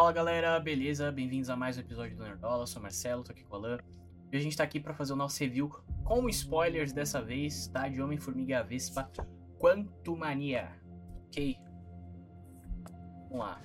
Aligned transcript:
Fala 0.00 0.12
galera, 0.12 0.58
beleza? 0.58 1.12
Bem-vindos 1.12 1.50
a 1.50 1.56
mais 1.56 1.76
um 1.76 1.80
episódio 1.80 2.16
do 2.16 2.22
Nerdola. 2.22 2.62
Eu 2.62 2.66
sou 2.66 2.80
o 2.80 2.82
Marcelo, 2.82 3.22
tô 3.22 3.32
aqui 3.32 3.44
com 3.44 3.54
o 3.54 3.58
Alan. 3.58 3.78
E 4.32 4.36
a 4.38 4.40
gente 4.40 4.56
tá 4.56 4.64
aqui 4.64 4.80
pra 4.80 4.94
fazer 4.94 5.12
o 5.12 5.16
nosso 5.16 5.38
review 5.38 5.68
com 6.04 6.26
spoilers 6.30 6.90
dessa 6.90 7.20
vez, 7.20 7.66
tá? 7.68 7.86
De 7.86 8.00
Homem-Formiga 8.00 8.62
Vespa 8.62 9.10
Quantumania. 9.58 10.70
Ok? 11.26 11.54
Vamos 13.28 13.44
lá. 13.44 13.60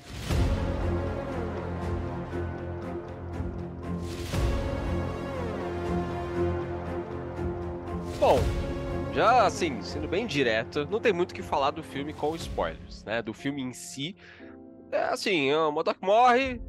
Bom, 8.19 8.39
já 9.13 9.45
assim, 9.45 9.81
sendo 9.81 10.09
bem 10.09 10.27
direto, 10.27 10.85
não 10.91 10.99
tem 10.99 11.13
muito 11.13 11.31
o 11.31 11.33
que 11.33 11.41
falar 11.41 11.71
do 11.71 11.81
filme 11.81 12.11
com 12.13 12.35
spoilers, 12.35 13.05
né? 13.05 13.21
Do 13.21 13.33
filme 13.33 13.61
em 13.61 13.71
si. 13.71 14.17
É 14.91 15.03
assim, 15.05 15.53
o 15.53 15.71
Modok 15.71 15.99
morre. 16.01 16.61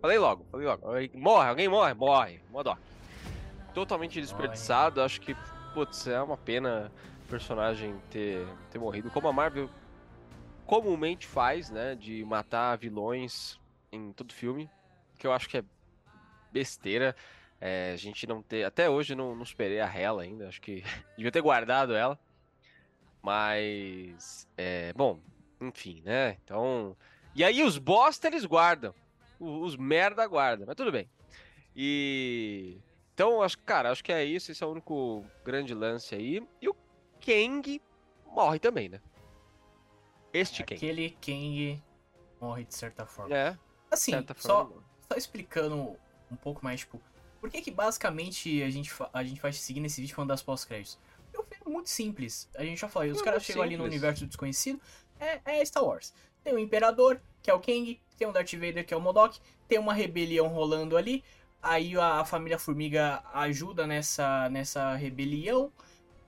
Falei 0.00 0.18
logo, 0.18 0.44
falei 0.50 0.66
logo. 0.66 0.86
Morre, 1.14 1.48
alguém 1.48 1.68
morre? 1.68 1.94
Morre. 1.94 2.40
Modok. 2.50 2.80
Totalmente 3.72 4.20
desperdiçado, 4.20 5.02
acho 5.02 5.20
que, 5.20 5.34
putz, 5.72 6.06
é 6.06 6.20
uma 6.20 6.36
pena 6.36 6.92
o 7.24 7.28
personagem 7.28 7.98
ter, 8.10 8.46
ter 8.70 8.78
morrido. 8.78 9.10
Como 9.10 9.26
a 9.28 9.32
Marvel 9.32 9.68
comumente 10.66 11.26
faz, 11.26 11.70
né? 11.70 11.94
De 11.94 12.24
matar 12.24 12.76
vilões 12.76 13.58
em 13.90 14.12
todo 14.12 14.32
filme. 14.32 14.70
Que 15.18 15.26
eu 15.26 15.32
acho 15.32 15.48
que 15.48 15.58
é 15.58 15.64
besteira. 16.52 17.16
É, 17.60 17.92
a 17.92 17.96
gente 17.96 18.26
não 18.26 18.42
ter. 18.42 18.64
Até 18.64 18.90
hoje 18.90 19.14
não, 19.14 19.34
não 19.34 19.42
esperei 19.42 19.80
a 19.80 19.86
Hela 19.86 20.22
ainda. 20.22 20.48
Acho 20.48 20.60
que 20.60 20.84
devia 21.16 21.32
ter 21.32 21.40
guardado 21.40 21.94
ela. 21.94 22.18
Mas. 23.22 24.46
É, 24.56 24.92
bom, 24.92 25.18
enfim, 25.60 26.02
né? 26.04 26.36
Então. 26.44 26.96
E 27.34 27.42
aí 27.42 27.62
os 27.62 27.78
bosta 27.78 28.28
eles 28.28 28.44
guardam. 28.44 28.94
Os, 29.40 29.76
merda 29.76 30.26
guardam. 30.26 30.66
Mas 30.66 30.76
tudo 30.76 30.92
bem. 30.92 31.08
E. 31.74 32.78
Então, 33.12 33.42
acho, 33.42 33.58
cara, 33.58 33.90
acho 33.90 34.02
que 34.02 34.12
é 34.12 34.24
isso. 34.24 34.50
Esse 34.50 34.62
é 34.62 34.66
o 34.66 34.70
único 34.70 35.24
grande 35.44 35.74
lance 35.74 36.14
aí. 36.14 36.42
E 36.60 36.68
o 36.68 36.76
Kang 37.24 37.80
morre 38.26 38.58
também, 38.58 38.88
né? 38.88 39.00
Este 40.32 40.64
Kang. 40.64 40.74
Aquele 40.74 41.10
Kang 41.20 41.82
morre 42.40 42.64
de 42.64 42.74
certa 42.74 43.06
forma. 43.06 43.36
É. 43.36 43.56
Assim, 43.90 44.12
só, 44.36 44.72
só 45.08 45.16
explicando 45.16 45.96
um 46.30 46.36
pouco 46.36 46.64
mais, 46.64 46.80
tipo, 46.80 47.00
por 47.40 47.50
que 47.50 47.60
que 47.60 47.70
basicamente 47.70 48.62
a 48.62 48.70
gente, 48.70 48.92
a 49.12 49.22
gente 49.22 49.40
vai 49.40 49.52
seguir 49.52 49.80
nesse 49.80 50.00
vídeo 50.00 50.14
falando 50.14 50.30
das 50.30 50.42
pós-créditos? 50.42 50.98
É 51.32 51.42
filme 51.42 51.72
muito 51.72 51.90
simples. 51.90 52.48
A 52.56 52.64
gente 52.64 52.80
já 52.80 52.88
falou, 52.88 53.10
os 53.10 53.20
é 53.20 53.24
caras 53.24 53.44
chegam 53.44 53.62
ali 53.62 53.76
no 53.76 53.84
universo 53.84 54.26
desconhecido, 54.26 54.80
é, 55.18 55.40
é 55.44 55.64
Star 55.64 55.84
Wars. 55.84 56.12
Tem 56.44 56.54
o 56.54 56.58
Imperador, 56.58 57.20
que 57.42 57.50
é 57.50 57.54
o 57.54 57.58
Kang, 57.58 57.98
tem 58.16 58.28
o 58.28 58.32
Darth 58.32 58.52
Vader, 58.52 58.86
que 58.86 58.92
é 58.92 58.96
o 58.96 59.00
Modok, 59.00 59.40
tem 59.66 59.78
uma 59.78 59.94
rebelião 59.94 60.46
rolando 60.46 60.96
ali, 60.96 61.24
aí 61.62 61.96
a, 61.98 62.24
família 62.24 62.58
Formiga 62.58 63.24
ajuda 63.32 63.86
nessa, 63.86 64.48
nessa 64.50 64.94
rebelião. 64.94 65.72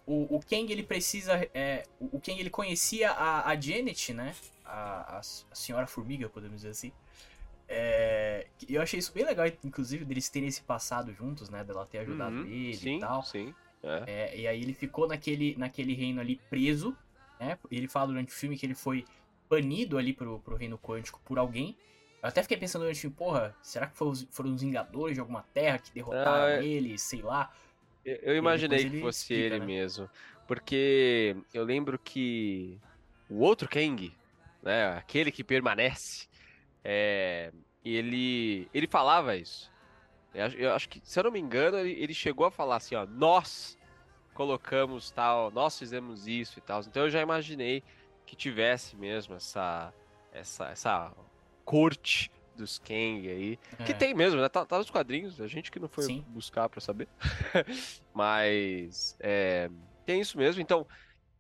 O, 0.07 0.37
o 0.37 0.41
Kang, 0.41 0.73
ele 0.73 0.83
precisa... 0.83 1.35
É, 1.53 1.85
o 2.01 2.19
Kang, 2.19 2.41
ele 2.41 2.51
conhecia 2.51 3.11
a, 3.11 3.51
a 3.51 3.61
Janet, 3.61 4.15
né? 4.15 4.35
A, 4.65 5.17
a, 5.17 5.19
a 5.19 5.23
senhora 5.55 5.87
Formiga, 5.87 6.29
podemos 6.29 6.57
dizer 6.57 6.71
assim. 6.71 6.93
É, 7.69 8.47
eu 8.69 8.81
achei 8.81 8.99
isso 8.99 9.13
bem 9.13 9.25
legal, 9.25 9.47
inclusive, 9.65 10.05
deles 10.05 10.29
terem 10.29 10.49
esse 10.49 10.63
passado 10.63 11.13
juntos, 11.13 11.51
né? 11.51 11.65
Dela 11.65 11.85
ter 11.85 11.99
ajudado 11.99 12.37
uhum, 12.37 12.47
ele 12.47 12.77
sim, 12.77 12.97
e 12.97 13.01
tal. 13.01 13.23
Sim, 13.25 13.55
é. 13.83 14.05
É, 14.07 14.39
e 14.39 14.47
aí 14.47 14.63
ele 14.63 14.73
ficou 14.73 15.07
naquele, 15.09 15.57
naquele 15.57 15.95
reino 15.95 16.21
ali 16.21 16.41
preso, 16.49 16.97
né? 17.41 17.59
Ele 17.71 17.89
fala 17.89 18.09
durante 18.09 18.29
o 18.29 18.35
filme 18.35 18.57
que 18.57 18.65
ele 18.65 18.75
foi 18.75 19.05
banido 19.49 19.99
ali 19.99 20.13
pro, 20.13 20.41
pro 20.41 20.57
reino 20.57 20.79
quântico 20.79 21.21
por 21.25 21.39
alguém. 21.39 21.77
Eu 22.23 22.29
até 22.29 22.43
fiquei 22.43 22.57
pensando 22.57 22.83
durante 22.83 22.99
o 22.99 23.01
filme, 23.01 23.17
porra, 23.17 23.57
será 23.63 23.87
que 23.87 23.97
foram 23.97 24.11
os, 24.11 24.27
foram 24.31 24.53
os 24.53 24.61
Vingadores 24.61 25.15
de 25.15 25.21
alguma 25.21 25.43
terra 25.43 25.79
que 25.79 25.93
derrotaram 25.93 26.61
ah, 26.61 26.65
ele, 26.65 26.99
sei 26.99 27.23
lá? 27.23 27.53
Eu, 28.05 28.17
eu 28.17 28.37
imaginei 28.37 28.89
que 28.91 29.01
fosse 29.01 29.35
explica, 29.35 29.55
ele 29.55 29.59
né? 29.61 29.67
mesmo. 29.67 30.11
Porque 30.47 31.37
eu 31.53 31.65
lembro 31.65 31.99
que 31.99 32.79
o 33.29 33.41
outro 33.41 33.69
Kang, 33.69 34.13
né? 34.63 34.97
Aquele 34.97 35.31
que 35.31 35.45
permanece 35.45 36.29
é, 36.85 37.53
ele, 37.85 38.69
ele 38.73 38.87
falava 38.87 39.37
isso. 39.37 39.71
Eu 40.57 40.75
acho 40.75 40.89
que, 40.89 41.01
se 41.03 41.19
eu 41.19 41.25
não 41.25 41.31
me 41.31 41.41
engano, 41.41 41.79
ele, 41.79 41.93
ele 41.93 42.15
chegou 42.15 42.47
a 42.47 42.51
falar 42.51 42.77
assim, 42.77 42.95
ó, 42.95 43.07
nós 43.07 43.79
colocamos 44.35 45.11
tal, 45.11 45.51
nós 45.51 45.79
fizemos 45.79 46.29
isso 46.29 46.59
e 46.59 46.63
tal. 46.63 46.81
Então 46.81 47.05
eu 47.05 47.11
já 47.11 47.21
imaginei 47.23 47.83
que 48.27 48.37
tivesse 48.37 48.97
mesmo 48.97 49.35
essa 49.35 49.93
essa, 50.33 50.67
essa 50.67 51.13
corte 51.65 52.31
dos 52.55 52.79
Kang 52.79 53.29
aí. 53.29 53.59
É. 53.79 53.85
Que 53.85 53.95
tem 53.95 54.15
mesmo, 54.15 54.41
né? 54.41 54.49
Tá, 54.49 54.65
tá, 54.65 54.79
nos 54.79 54.91
quadrinhos, 54.91 55.41
a 55.41 55.47
gente 55.47 55.71
que 55.71 55.79
não 55.79 55.89
foi 55.89 56.05
Sim. 56.05 56.25
buscar 56.29 56.69
para 56.69 56.81
saber. 56.81 57.09
Mas 58.13 59.17
é, 59.21 59.71
tem 60.05 60.21
isso 60.21 60.39
mesmo. 60.39 60.61
Então, 60.61 60.87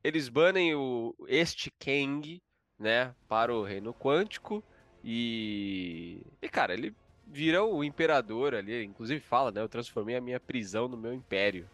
eles 0.04 0.28
banem 0.28 0.74
o, 0.74 1.14
este 1.26 1.70
Kang, 1.70 2.40
né, 2.78 3.14
para 3.28 3.54
o 3.54 3.64
reino 3.64 3.92
quântico. 3.94 4.62
E. 5.02 6.20
E, 6.42 6.48
cara, 6.48 6.74
ele 6.74 6.94
vira 7.26 7.64
o 7.64 7.82
imperador 7.82 8.54
ali, 8.54 8.84
inclusive 8.84 9.20
fala, 9.20 9.50
né? 9.50 9.60
Eu 9.60 9.68
transformei 9.68 10.16
a 10.16 10.20
minha 10.20 10.38
prisão 10.40 10.88
no 10.88 10.96
meu 10.96 11.12
império, 11.12 11.68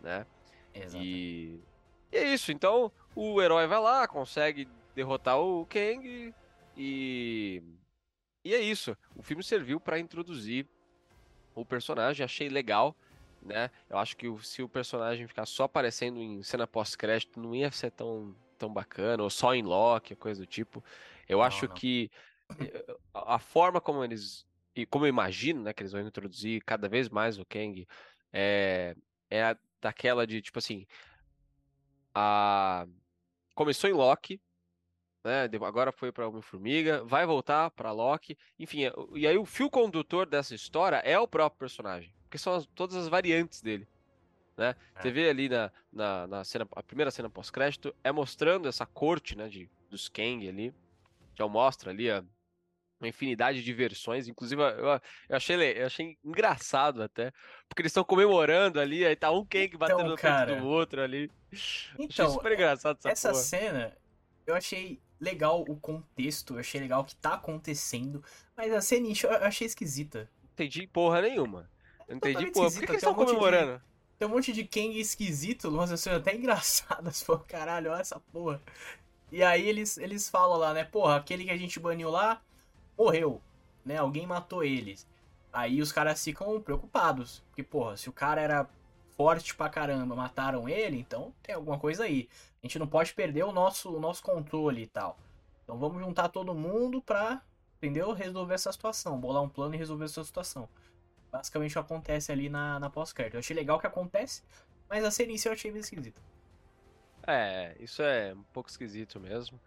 né? 0.00 0.26
Exato. 0.74 1.04
E... 1.04 1.60
e 2.14 2.16
é 2.16 2.32
isso, 2.32 2.52
então 2.52 2.92
o 3.12 3.42
herói 3.42 3.66
vai 3.66 3.80
lá, 3.80 4.06
consegue 4.06 4.68
derrotar 4.94 5.36
o 5.40 5.66
Kang 5.66 6.32
e. 6.76 7.60
E 8.44 8.54
é 8.54 8.60
isso. 8.60 8.96
O 9.16 9.22
filme 9.22 9.42
serviu 9.42 9.80
para 9.80 9.98
introduzir 9.98 10.66
o 11.56 11.64
personagem, 11.64 12.22
achei 12.22 12.48
legal, 12.48 12.94
né? 13.42 13.68
Eu 13.90 13.98
acho 13.98 14.16
que 14.16 14.26
se 14.42 14.62
o 14.62 14.68
personagem 14.68 15.26
ficar 15.26 15.44
só 15.44 15.64
aparecendo 15.64 16.20
em 16.20 16.40
cena 16.44 16.68
pós-crédito 16.68 17.40
não 17.40 17.52
ia 17.52 17.70
ser 17.72 17.90
tão, 17.90 18.32
tão 18.58 18.72
bacana, 18.72 19.22
ou 19.22 19.30
só 19.30 19.52
em 19.52 19.62
Loki, 19.62 20.14
coisa 20.14 20.42
do 20.42 20.46
tipo. 20.46 20.84
Eu 21.28 21.38
não, 21.38 21.44
acho 21.44 21.66
não. 21.66 21.74
que 21.74 22.10
a 23.12 23.40
forma 23.40 23.80
como 23.80 24.04
eles 24.04 24.46
e 24.76 24.86
como 24.86 25.04
eu 25.04 25.08
imagino, 25.08 25.62
né, 25.62 25.72
que 25.72 25.82
eles 25.82 25.92
vão 25.92 26.06
introduzir 26.06 26.62
cada 26.64 26.88
vez 26.88 27.08
mais 27.08 27.38
o 27.38 27.44
Kang 27.44 27.88
é 28.32 28.94
é 29.30 29.56
daquela 29.80 30.26
de 30.26 30.40
tipo 30.40 30.58
assim, 30.58 30.86
a 32.14 32.86
começou 33.54 33.88
em 33.88 33.92
Loki, 33.92 34.40
né, 35.24 35.48
agora 35.62 35.92
foi 35.92 36.12
para 36.12 36.28
Homem-Formiga, 36.28 37.02
vai 37.04 37.24
voltar 37.24 37.70
para 37.70 37.92
Loki, 37.92 38.36
enfim, 38.58 38.82
e 39.14 39.26
aí 39.26 39.38
o 39.38 39.44
fio 39.44 39.70
condutor 39.70 40.26
dessa 40.26 40.54
história 40.54 40.96
é 40.96 41.18
o 41.18 41.28
próprio 41.28 41.60
personagem, 41.60 42.12
porque 42.24 42.36
são 42.36 42.54
as, 42.54 42.66
todas 42.74 42.96
as 42.96 43.08
variantes 43.08 43.62
dele. 43.62 43.88
Né? 44.56 44.74
É. 44.94 45.02
Você 45.02 45.10
vê 45.10 45.28
ali 45.28 45.48
na, 45.48 45.72
na, 45.92 46.26
na, 46.26 46.44
cena, 46.44 46.68
a 46.72 46.82
primeira 46.82 47.10
cena 47.10 47.30
pós-crédito 47.30 47.94
é 48.04 48.12
mostrando 48.12 48.68
essa 48.68 48.86
corte, 48.86 49.36
né, 49.36 49.48
de, 49.48 49.70
dos 49.88 50.08
Kang 50.08 50.48
ali, 50.48 50.74
já 51.36 51.48
mostra 51.48 51.90
ali 51.90 52.10
a, 52.10 52.22
uma 53.00 53.08
infinidade 53.08 53.62
de 53.62 53.72
versões. 53.72 54.28
Inclusive, 54.28 54.60
eu, 54.62 55.00
eu, 55.28 55.36
achei, 55.36 55.56
eu 55.56 55.86
achei 55.86 56.16
engraçado 56.24 57.02
até. 57.02 57.32
Porque 57.68 57.82
eles 57.82 57.90
estão 57.90 58.04
comemorando 58.04 58.80
ali, 58.80 59.04
aí 59.04 59.16
tá 59.16 59.30
um 59.30 59.44
Kang 59.44 59.76
batendo 59.76 60.00
então, 60.00 60.10
no 60.10 60.16
cara, 60.16 60.56
do 60.56 60.66
outro 60.66 61.02
ali. 61.02 61.30
Então, 61.98 62.30
super 62.30 62.52
engraçado 62.52 62.98
essa, 63.04 63.30
essa 63.30 63.34
cena, 63.34 63.96
eu 64.46 64.54
achei 64.54 65.00
legal 65.20 65.62
o 65.62 65.76
contexto, 65.76 66.54
eu 66.54 66.60
achei 66.60 66.80
legal 66.80 67.00
o 67.00 67.04
que 67.04 67.16
tá 67.16 67.34
acontecendo. 67.34 68.22
Mas 68.56 68.72
a 68.72 68.80
cena 68.80 69.06
eu 69.08 69.30
achei 69.46 69.66
esquisita. 69.66 70.30
Não 70.42 70.50
entendi 70.52 70.86
porra 70.86 71.22
nenhuma. 71.22 71.70
Eu 72.06 72.12
não 72.12 72.16
entendi 72.16 72.50
porra. 72.50 72.70
Por 72.70 72.80
que, 72.80 72.86
que 72.86 72.92
eles 72.92 73.02
estão 73.02 73.12
um 73.12 73.16
comemorando? 73.16 73.78
De, 73.78 73.84
tem 74.18 74.28
um 74.28 74.30
monte 74.30 74.52
de 74.52 74.64
Kang 74.64 74.98
esquisito, 74.98 75.70
nossa 75.70 75.96
senhora, 75.96 76.20
até 76.20 76.34
engraçadas. 76.36 77.22
Pô, 77.22 77.38
caralho, 77.38 77.90
olha 77.90 78.00
essa 78.00 78.20
porra. 78.20 78.60
E 79.32 79.42
aí 79.42 79.66
eles, 79.66 79.98
eles 79.98 80.28
falam 80.28 80.58
lá, 80.58 80.72
né? 80.72 80.84
Porra, 80.84 81.16
aquele 81.16 81.44
que 81.44 81.50
a 81.50 81.56
gente 81.56 81.80
baniu 81.80 82.10
lá 82.10 82.40
morreu, 82.96 83.42
né? 83.84 83.96
Alguém 83.96 84.26
matou 84.26 84.62
eles. 84.62 85.06
Aí 85.52 85.80
os 85.80 85.90
caras 85.90 86.22
ficam 86.22 86.60
preocupados. 86.60 87.42
Porque, 87.48 87.62
porra, 87.62 87.96
se 87.96 88.08
o 88.08 88.12
cara 88.12 88.40
era 88.40 88.68
forte 89.16 89.54
pra 89.54 89.68
caramba, 89.68 90.14
mataram 90.14 90.68
ele, 90.68 90.98
então 90.98 91.32
tem 91.42 91.54
alguma 91.54 91.78
coisa 91.78 92.04
aí. 92.04 92.28
A 92.62 92.66
gente 92.66 92.78
não 92.78 92.86
pode 92.86 93.14
perder 93.14 93.44
o 93.44 93.52
nosso, 93.52 93.94
o 93.94 94.00
nosso 94.00 94.22
controle 94.22 94.82
e 94.82 94.86
tal. 94.86 95.18
Então 95.62 95.78
vamos 95.78 96.02
juntar 96.02 96.28
todo 96.28 96.54
mundo 96.54 97.00
pra, 97.00 97.42
entendeu? 97.76 98.12
Resolver 98.12 98.54
essa 98.54 98.72
situação. 98.72 99.18
Bolar 99.18 99.42
um 99.42 99.48
plano 99.48 99.74
e 99.74 99.78
resolver 99.78 100.04
essa 100.04 100.24
situação. 100.24 100.68
Basicamente 101.30 101.72
o 101.72 101.74
que 101.74 101.78
acontece 101.78 102.30
ali 102.30 102.48
na, 102.48 102.78
na 102.78 102.90
pós-crédito. 102.90 103.34
Eu 103.34 103.40
achei 103.40 103.56
legal 103.56 103.78
que 103.78 103.86
acontece, 103.86 104.42
mas 104.88 105.04
a 105.04 105.10
cena 105.10 105.32
em 105.32 105.38
si 105.38 105.48
eu 105.48 105.52
achei 105.52 105.70
meio 105.70 105.80
esquisita. 105.80 106.20
É, 107.26 107.74
isso 107.80 108.02
é 108.02 108.34
um 108.34 108.42
pouco 108.52 108.68
esquisito 108.68 109.18
mesmo. 109.18 109.58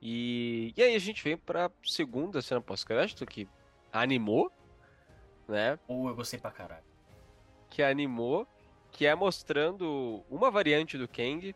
E, 0.00 0.74
e 0.76 0.82
aí 0.82 0.94
a 0.94 0.98
gente 0.98 1.24
vem 1.24 1.36
pra 1.36 1.70
segunda 1.82 2.42
cena 2.42 2.60
pós-crédito, 2.60 3.24
que 3.26 3.48
animou, 3.92 4.52
né? 5.48 5.78
Ou 5.88 6.08
eu 6.08 6.14
gostei 6.14 6.38
pra 6.38 6.50
caralho. 6.50 6.84
Que 7.70 7.82
animou, 7.82 8.46
que 8.96 9.04
é 9.04 9.14
mostrando 9.14 10.24
uma 10.30 10.50
variante 10.50 10.96
do 10.96 11.06
Kang, 11.06 11.54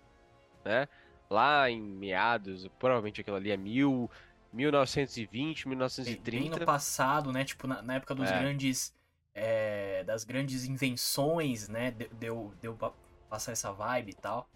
né? 0.63 0.87
Lá 1.31 1.71
em 1.71 1.81
meados, 1.81 2.69
provavelmente 2.79 3.23
aquilo 3.23 3.37
ali 3.37 3.51
é 3.51 3.57
mil 3.57 4.11
1920, 4.53 5.69
1930. 5.69 6.51
Bem 6.51 6.51
no 6.51 6.67
passado, 6.67 7.33
né? 7.33 7.43
Tipo, 7.43 7.67
na, 7.67 7.81
na 7.81 7.95
época 7.95 8.15
dos 8.15 8.31
é. 8.31 8.39
grandes. 8.39 8.95
É, 9.33 10.05
das 10.05 10.25
grandes 10.25 10.67
invenções, 10.67 11.69
né? 11.69 11.93
Deu, 12.13 12.53
deu 12.61 12.75
pra 12.75 12.93
passar 13.31 13.53
essa 13.53 13.73
vibe 13.73 14.11
e 14.11 14.15
tal. 14.15 14.47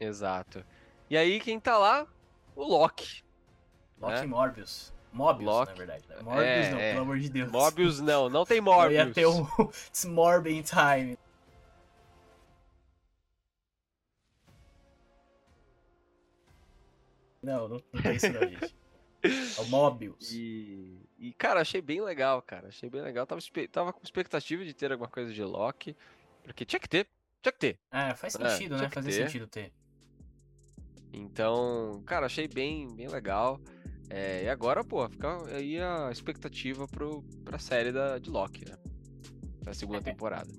Exato. 0.00 0.64
E 1.08 1.16
aí, 1.16 1.38
quem 1.38 1.60
tá 1.60 1.78
lá? 1.78 2.06
O 2.56 2.64
Loki. 2.64 3.22
Loki 4.00 4.14
né? 4.14 4.26
Morbius. 4.26 4.92
Mobius, 5.12 5.46
Loki. 5.46 5.72
na 5.72 5.78
verdade. 5.78 6.04
Né? 6.08 6.16
Morbius 6.22 6.46
é, 6.46 6.70
não, 6.70 6.78
é. 6.80 6.90
pelo 6.92 7.02
amor 7.02 7.18
de 7.20 7.28
Deus. 7.28 7.52
Mobius 7.52 8.00
não, 8.00 8.28
não 8.28 8.44
tem 8.44 8.60
Morbius. 8.60 8.98
Eu 8.98 9.06
ia 9.06 9.14
ter 9.14 9.26
o 9.26 9.70
Smorb 9.92 10.48
Time. 10.64 11.16
Não, 17.44 17.68
não, 17.68 17.82
não 17.92 18.02
tem 18.02 18.16
isso 18.16 18.32
não, 18.32 18.40
gente. 18.40 18.74
É 19.24 19.60
o 19.60 19.66
Mobius. 19.66 20.32
E, 20.32 20.98
e, 21.18 21.32
cara, 21.32 21.60
achei 21.60 21.80
bem 21.80 22.02
legal, 22.02 22.42
cara. 22.42 22.68
Achei 22.68 22.90
bem 22.90 23.00
legal. 23.00 23.26
Tava, 23.26 23.40
tava 23.72 23.92
com 23.92 24.02
expectativa 24.02 24.64
de 24.64 24.74
ter 24.74 24.92
alguma 24.92 25.08
coisa 25.08 25.32
de 25.32 25.42
Loki. 25.42 25.96
Porque 26.42 26.64
tinha 26.64 26.78
que 26.78 26.88
ter. 26.88 27.08
Tinha 27.42 27.52
que 27.52 27.58
ter. 27.58 27.78
É, 27.90 28.14
faz 28.14 28.34
sentido, 28.34 28.74
é, 28.76 28.82
né? 28.82 28.90
Fazia 28.90 29.12
sentido 29.26 29.46
ter. 29.46 29.72
Então, 31.12 32.02
cara, 32.04 32.26
achei 32.26 32.48
bem, 32.48 32.94
bem 32.94 33.08
legal. 33.08 33.60
É, 34.10 34.44
e 34.44 34.48
agora, 34.48 34.84
pô, 34.84 35.08
fica 35.08 35.42
aí 35.54 35.80
a 35.80 36.10
expectativa 36.10 36.86
pro, 36.86 37.22
pra 37.44 37.58
série 37.58 37.92
da, 37.92 38.18
de 38.18 38.28
Loki, 38.28 38.68
né? 38.68 38.76
Da 39.62 39.72
segunda 39.72 39.98
é. 39.98 40.02
temporada. 40.02 40.50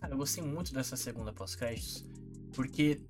Cara, 0.00 0.14
eu 0.14 0.18
gostei 0.18 0.42
muito 0.42 0.72
dessa 0.72 0.96
segunda 0.96 1.32
pós-créditos, 1.32 2.06
porque 2.54 3.00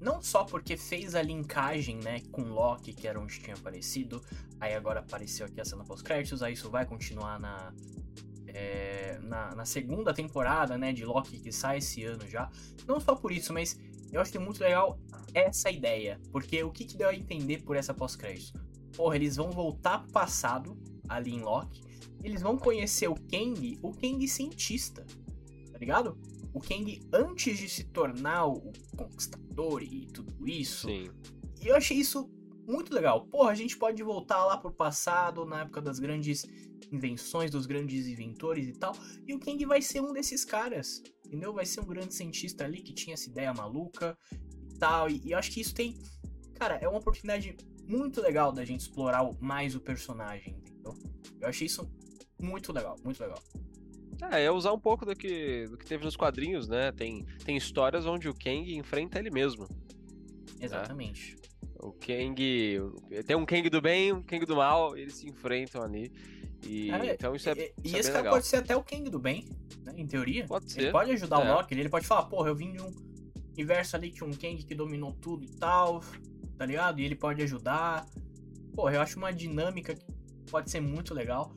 não 0.00 0.22
só 0.22 0.44
porque 0.44 0.76
fez 0.76 1.14
a 1.14 1.22
linkagem, 1.22 1.96
né, 1.98 2.20
com 2.30 2.42
Loki, 2.42 2.92
que 2.92 3.06
era 3.06 3.20
onde 3.20 3.40
tinha 3.40 3.56
aparecido, 3.56 4.22
aí 4.60 4.74
agora 4.74 5.00
apareceu 5.00 5.46
aqui 5.46 5.60
a 5.60 5.64
cena 5.64 5.84
pós-créditos, 5.84 6.42
aí 6.42 6.54
isso 6.54 6.70
vai 6.70 6.86
continuar 6.86 7.38
na, 7.38 7.72
é, 8.46 9.18
na, 9.22 9.54
na, 9.54 9.64
segunda 9.64 10.12
temporada, 10.12 10.76
né, 10.76 10.92
de 10.92 11.04
Loki 11.04 11.38
que 11.38 11.52
sai 11.52 11.78
esse 11.78 12.04
ano 12.04 12.28
já. 12.28 12.50
Não 12.86 13.00
só 13.00 13.14
por 13.14 13.32
isso, 13.32 13.52
mas 13.52 13.78
eu 14.12 14.20
acho 14.20 14.30
que 14.30 14.38
é 14.38 14.40
muito 14.40 14.60
legal 14.60 14.98
essa 15.34 15.70
ideia, 15.70 16.20
porque 16.30 16.62
o 16.62 16.70
que, 16.70 16.84
que 16.84 16.96
deu 16.96 17.08
a 17.08 17.14
entender 17.14 17.62
por 17.62 17.76
essa 17.76 17.94
pós-créditos? 17.94 18.52
Porra, 18.96 19.16
eles 19.16 19.36
vão 19.36 19.50
voltar 19.50 20.00
pro 20.00 20.12
passado, 20.12 20.76
ali 21.08 21.34
em 21.34 21.40
Loki, 21.40 21.82
eles 22.22 22.42
vão 22.42 22.56
conhecer 22.56 23.08
o 23.08 23.14
Kang, 23.14 23.78
o 23.82 23.90
Kang 23.90 24.26
cientista, 24.28 25.04
tá 25.72 25.78
ligado? 25.78 26.16
O 26.54 26.60
Kang 26.60 27.00
antes 27.12 27.58
de 27.58 27.68
se 27.68 27.84
tornar 27.84 28.46
o 28.46 28.72
conquistador 28.96 29.82
e 29.82 30.06
tudo 30.06 30.46
isso. 30.46 30.88
Sim. 30.88 31.10
E 31.62 31.68
eu 31.68 31.76
achei 31.76 31.96
isso 31.96 32.30
muito 32.66 32.94
legal. 32.94 33.26
Porra, 33.26 33.50
a 33.50 33.54
gente 33.54 33.76
pode 33.76 34.02
voltar 34.02 34.44
lá 34.44 34.56
pro 34.56 34.72
passado, 34.72 35.44
na 35.44 35.62
época 35.62 35.80
das 35.80 35.98
grandes 35.98 36.44
invenções, 36.90 37.50
dos 37.50 37.66
grandes 37.66 38.06
inventores 38.06 38.68
e 38.68 38.72
tal. 38.72 38.94
E 39.26 39.34
o 39.34 39.38
Kang 39.38 39.64
vai 39.64 39.80
ser 39.80 40.00
um 40.00 40.12
desses 40.12 40.44
caras, 40.44 41.02
entendeu? 41.24 41.52
Vai 41.52 41.66
ser 41.66 41.80
um 41.80 41.86
grande 41.86 42.14
cientista 42.14 42.64
ali 42.64 42.82
que 42.82 42.92
tinha 42.92 43.14
essa 43.14 43.28
ideia 43.28 43.52
maluca 43.52 44.16
e 44.32 44.78
tal. 44.78 45.08
E, 45.08 45.20
e 45.24 45.32
eu 45.32 45.38
acho 45.38 45.50
que 45.50 45.60
isso 45.60 45.74
tem. 45.74 45.98
Cara, 46.54 46.76
é 46.76 46.88
uma 46.88 46.98
oportunidade 46.98 47.56
muito 47.88 48.20
legal 48.20 48.52
da 48.52 48.64
gente 48.64 48.80
explorar 48.80 49.28
mais 49.40 49.74
o 49.74 49.80
personagem, 49.80 50.56
entendeu? 50.56 50.94
Eu 51.40 51.48
achei 51.48 51.66
isso 51.66 51.90
muito 52.40 52.72
legal, 52.72 52.96
muito 53.04 53.20
legal. 53.20 53.38
É, 54.30 54.44
é 54.44 54.50
usar 54.50 54.72
um 54.72 54.78
pouco 54.78 55.04
do 55.04 55.16
que, 55.16 55.66
do 55.66 55.76
que 55.76 55.84
teve 55.84 56.04
nos 56.04 56.16
quadrinhos, 56.16 56.68
né? 56.68 56.92
Tem, 56.92 57.26
tem 57.44 57.56
histórias 57.56 58.06
onde 58.06 58.28
o 58.28 58.34
Kang 58.34 58.74
enfrenta 58.76 59.18
ele 59.18 59.30
mesmo. 59.30 59.66
Exatamente. 60.60 61.36
Né? 61.36 61.42
O 61.80 61.92
Kang. 61.92 62.36
Tem 63.26 63.36
um 63.36 63.44
Kang 63.44 63.68
do 63.68 63.80
bem 63.80 64.12
um 64.12 64.22
Kang 64.22 64.46
do 64.46 64.54
mal, 64.54 64.96
eles 64.96 65.16
se 65.16 65.28
enfrentam 65.28 65.82
ali. 65.82 66.12
E, 66.64 66.92
é, 66.92 67.14
então 67.14 67.34
isso 67.34 67.48
é. 67.50 67.52
E, 67.52 67.74
isso 67.84 67.94
e 67.94 67.96
é 67.96 67.98
esse 67.98 68.10
cara 68.10 68.22
legal. 68.22 68.34
pode 68.34 68.46
ser 68.46 68.56
até 68.56 68.76
o 68.76 68.82
Kang 68.84 69.10
do 69.10 69.18
bem, 69.18 69.48
né? 69.84 69.94
Em 69.96 70.06
teoria. 70.06 70.46
Pode 70.46 70.70
ser. 70.70 70.82
Ele 70.82 70.92
pode 70.92 71.10
ajudar 71.10 71.44
é. 71.44 71.50
o 71.50 71.54
Loki, 71.54 71.74
ele 71.74 71.88
pode 71.88 72.06
falar, 72.06 72.24
porra, 72.26 72.48
eu 72.48 72.54
vim 72.54 72.72
de 72.72 72.80
um 72.80 72.90
universo 73.52 73.96
ali 73.96 74.10
que 74.10 74.22
um 74.22 74.30
Kang 74.30 74.62
que 74.62 74.74
dominou 74.74 75.12
tudo 75.12 75.44
e 75.44 75.48
tal, 75.48 76.00
tá 76.56 76.64
ligado? 76.64 77.00
E 77.00 77.04
ele 77.04 77.16
pode 77.16 77.42
ajudar. 77.42 78.06
Porra, 78.74 78.94
eu 78.94 79.00
acho 79.00 79.18
uma 79.18 79.32
dinâmica 79.32 79.94
que 79.94 80.04
pode 80.48 80.70
ser 80.70 80.80
muito 80.80 81.12
legal. 81.12 81.52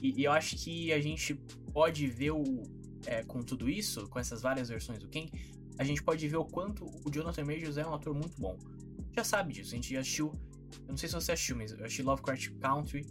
E, 0.00 0.18
e 0.20 0.24
eu 0.24 0.32
acho 0.32 0.56
que 0.56 0.90
a 0.92 1.00
gente 1.00 1.38
pode 1.76 2.06
ver 2.06 2.30
o. 2.30 2.42
É, 3.04 3.22
com 3.22 3.42
tudo 3.42 3.68
isso, 3.68 4.08
com 4.08 4.18
essas 4.18 4.40
várias 4.40 4.70
versões 4.70 4.98
do 4.98 5.08
Ken, 5.08 5.28
a 5.78 5.84
gente 5.84 6.02
pode 6.02 6.26
ver 6.26 6.38
o 6.38 6.44
quanto 6.44 6.86
o 7.04 7.10
Jonathan 7.10 7.44
Majors 7.44 7.76
é 7.76 7.86
um 7.86 7.92
ator 7.92 8.14
muito 8.14 8.40
bom. 8.40 8.56
Já 9.14 9.22
sabe 9.22 9.52
disso, 9.52 9.74
a 9.74 9.76
gente 9.76 9.92
já 9.92 10.00
assistiu. 10.00 10.32
Eu 10.80 10.88
não 10.88 10.96
sei 10.96 11.06
se 11.06 11.14
você 11.14 11.32
assistiu, 11.32 11.54
mas 11.54 11.72
eu 11.72 11.84
achei 11.84 12.02
Lovecraft 12.02 12.48
Country. 12.58 13.04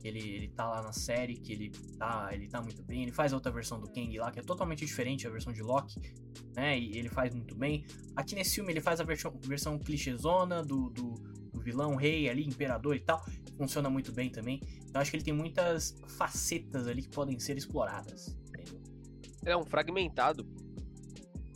Que 0.00 0.08
ele, 0.08 0.20
ele 0.20 0.48
tá 0.48 0.66
lá 0.66 0.82
na 0.82 0.92
série, 0.92 1.34
que 1.34 1.52
ele 1.52 1.70
tá, 1.98 2.30
ele 2.32 2.48
tá 2.48 2.62
muito 2.62 2.82
bem. 2.82 3.02
Ele 3.02 3.12
faz 3.12 3.34
outra 3.34 3.52
versão 3.52 3.78
do 3.78 3.86
Kang 3.86 4.18
lá, 4.18 4.30
que 4.30 4.40
é 4.40 4.42
totalmente 4.42 4.84
diferente 4.86 5.24
da 5.24 5.30
versão 5.30 5.52
de 5.52 5.62
Loki, 5.62 6.00
né? 6.54 6.78
E 6.78 6.96
ele 6.96 7.10
faz 7.10 7.34
muito 7.34 7.54
bem. 7.54 7.84
Aqui 8.14 8.34
nesse 8.34 8.54
filme 8.54 8.72
ele 8.72 8.80
faz 8.80 8.98
a 8.98 9.04
versão, 9.04 9.38
versão 9.42 9.78
clichêzona 9.78 10.62
do, 10.62 10.88
do, 10.88 11.14
do 11.52 11.60
vilão, 11.60 11.96
rei 11.96 12.30
ali, 12.30 12.46
imperador 12.46 12.96
e 12.96 13.00
tal. 13.00 13.22
Funciona 13.56 13.88
muito 13.88 14.12
bem 14.12 14.30
também. 14.30 14.60
Então 14.84 15.00
acho 15.00 15.10
que 15.10 15.16
ele 15.16 15.24
tem 15.24 15.34
muitas 15.34 15.98
facetas 16.08 16.86
ali 16.86 17.02
que 17.02 17.08
podem 17.08 17.38
ser 17.38 17.56
exploradas. 17.56 18.36
Entendeu? 18.48 18.80
É 19.44 19.56
um 19.56 19.64
fragmentado. 19.64 20.46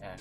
É. 0.01 0.17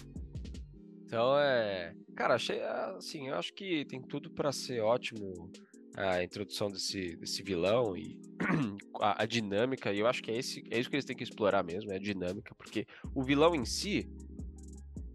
Então 1.05 1.37
é. 1.39 1.95
Cara, 2.15 2.35
achei 2.35 2.61
assim, 2.61 3.29
eu 3.29 3.35
acho 3.35 3.53
que 3.53 3.85
tem 3.85 4.01
tudo 4.01 4.29
para 4.31 4.51
ser 4.51 4.81
ótimo 4.81 5.49
a 5.95 6.23
introdução 6.23 6.69
desse, 6.69 7.15
desse 7.17 7.43
vilão 7.43 7.95
e 7.95 8.19
a, 9.01 9.23
a, 9.23 9.25
dinâmica. 9.25 9.91
E 9.91 9.99
eu 9.99 10.07
acho 10.07 10.21
que 10.21 10.31
é, 10.31 10.37
esse, 10.37 10.63
é 10.71 10.79
isso 10.79 10.89
que 10.89 10.95
eles 10.95 11.05
têm 11.05 11.15
que 11.15 11.23
explorar 11.23 11.63
mesmo, 11.63 11.91
é 11.91 11.95
a 11.95 11.99
dinâmica, 11.99 12.53
porque 12.55 12.85
o 13.13 13.23
vilão 13.23 13.55
em 13.55 13.65
si, 13.65 14.09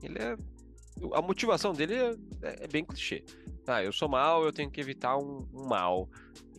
ele 0.02 0.19
é. 0.19 0.37
A 1.12 1.20
motivação 1.20 1.72
dele 1.72 1.94
é, 1.94 2.64
é 2.64 2.69
bem 2.69 2.84
clichê. 2.84 3.25
Ah, 3.66 3.82
eu 3.82 3.93
sou 3.93 4.08
mal, 4.08 4.44
eu 4.44 4.52
tenho 4.52 4.70
que 4.70 4.81
evitar 4.81 5.16
um, 5.16 5.49
um 5.52 5.66
mal. 5.66 6.08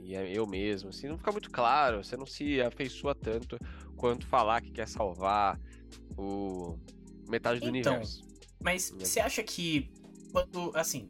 E 0.02 0.16
é 0.16 0.32
eu 0.32 0.46
mesmo, 0.46 0.90
assim, 0.90 1.08
não 1.08 1.18
fica 1.18 1.32
muito 1.32 1.50
claro, 1.50 2.04
você 2.04 2.16
não 2.16 2.26
se 2.26 2.62
afeiçoa 2.62 3.16
tanto 3.16 3.58
quanto 3.96 4.26
falar 4.28 4.62
que 4.62 4.72
quer 4.72 4.88
salvar 4.88 5.60
o 6.18 6.78
metade 7.28 7.60
do 7.60 7.76
então, 7.76 7.94
universo. 7.94 8.24
Mas 8.62 8.92
você 8.92 9.20
acha 9.20 9.44
que 9.44 9.92
quando, 10.32 10.72
assim, 10.76 11.08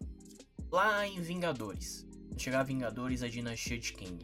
lá 0.71 1.07
em 1.07 1.19
Vingadores, 1.21 2.07
chegar 2.37 2.63
Vingadores 2.63 3.23
a 3.23 3.27
dinastia 3.27 3.77
de 3.77 3.93
Kang, 3.93 4.19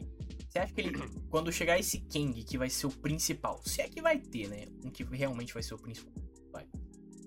você 0.48 0.58
acha 0.58 0.72
que 0.72 0.80
ele, 0.80 0.92
quando 1.30 1.50
chegar 1.50 1.78
esse 1.78 2.00
Kang 2.00 2.42
que 2.44 2.58
vai 2.58 2.70
ser 2.70 2.86
o 2.86 2.90
principal, 2.90 3.60
se 3.64 3.80
é 3.80 3.88
que 3.88 4.00
vai 4.00 4.18
ter, 4.18 4.48
né, 4.48 4.66
um 4.84 4.90
que 4.90 5.02
realmente 5.04 5.54
vai 5.54 5.62
ser 5.62 5.74
o 5.74 5.78
principal, 5.78 6.12
vai. 6.50 6.66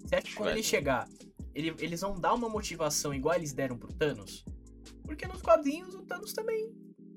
Você 0.03 0.15
acha 0.15 0.27
que 0.27 0.35
quando 0.35 0.49
ele 0.49 0.63
chegar, 0.63 1.07
ele, 1.55 1.73
eles 1.79 2.01
vão 2.01 2.19
dar 2.19 2.33
uma 2.33 2.49
motivação 2.49 3.13
igual 3.13 3.35
eles 3.35 3.53
deram 3.53 3.77
pro 3.77 3.93
Thanos? 3.93 4.45
Porque 5.03 5.25
nos 5.27 5.41
quadrinhos 5.41 5.95
o 5.95 6.03
Thanos 6.03 6.33
também 6.33 6.71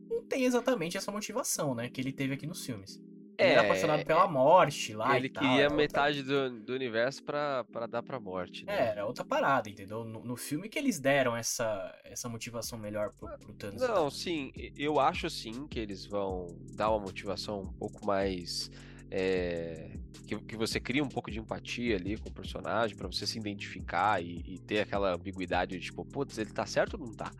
não 0.08 0.22
tem 0.22 0.44
exatamente 0.44 0.96
essa 0.96 1.10
motivação, 1.10 1.74
né? 1.74 1.88
Que 1.88 2.00
ele 2.00 2.12
teve 2.12 2.34
aqui 2.34 2.46
nos 2.46 2.64
filmes. 2.64 3.02
Ele 3.38 3.50
é, 3.50 3.52
era 3.52 3.62
apaixonado 3.62 4.04
pela 4.04 4.26
morte 4.26 4.92
lá. 4.94 5.16
Ele 5.16 5.28
queria 5.28 5.70
metade 5.70 6.24
do, 6.24 6.50
do 6.50 6.72
universo 6.72 7.22
pra, 7.22 7.64
pra 7.64 7.86
dar 7.86 8.02
pra 8.02 8.18
morte. 8.18 8.64
Né? 8.64 8.72
É, 8.76 8.86
era 8.88 9.06
outra 9.06 9.24
parada, 9.24 9.70
entendeu? 9.70 10.02
No, 10.02 10.24
no, 10.24 10.36
filme 10.36 10.68
que 10.68 10.76
eles 10.76 10.98
deram 10.98 11.36
essa, 11.36 11.96
essa 12.04 12.28
motivação 12.28 12.76
melhor 12.76 13.12
pro, 13.12 13.28
pro 13.38 13.52
Thanos. 13.54 13.80
Não, 13.80 14.10
sim, 14.10 14.50
eu 14.76 14.98
acho 14.98 15.30
sim 15.30 15.68
que 15.68 15.78
eles 15.78 16.04
vão 16.04 16.48
dar 16.74 16.90
uma 16.90 16.98
motivação 16.98 17.62
um 17.62 17.72
pouco 17.72 18.04
mais. 18.04 18.70
É, 19.10 19.90
que, 20.26 20.38
que 20.40 20.56
você 20.56 20.78
cria 20.78 21.02
um 21.02 21.08
pouco 21.08 21.30
de 21.30 21.38
empatia 21.38 21.96
ali 21.96 22.18
com 22.18 22.28
o 22.28 22.32
personagem, 22.32 22.96
para 22.96 23.06
você 23.06 23.26
se 23.26 23.38
identificar 23.38 24.22
e, 24.22 24.42
e, 24.46 24.58
ter 24.58 24.80
aquela 24.80 25.14
ambiguidade 25.14 25.78
de 25.78 25.84
tipo, 25.86 26.04
putz, 26.04 26.36
ele 26.36 26.52
tá 26.52 26.66
certo 26.66 26.94
ou 26.94 27.06
não 27.06 27.14
tá? 27.14 27.30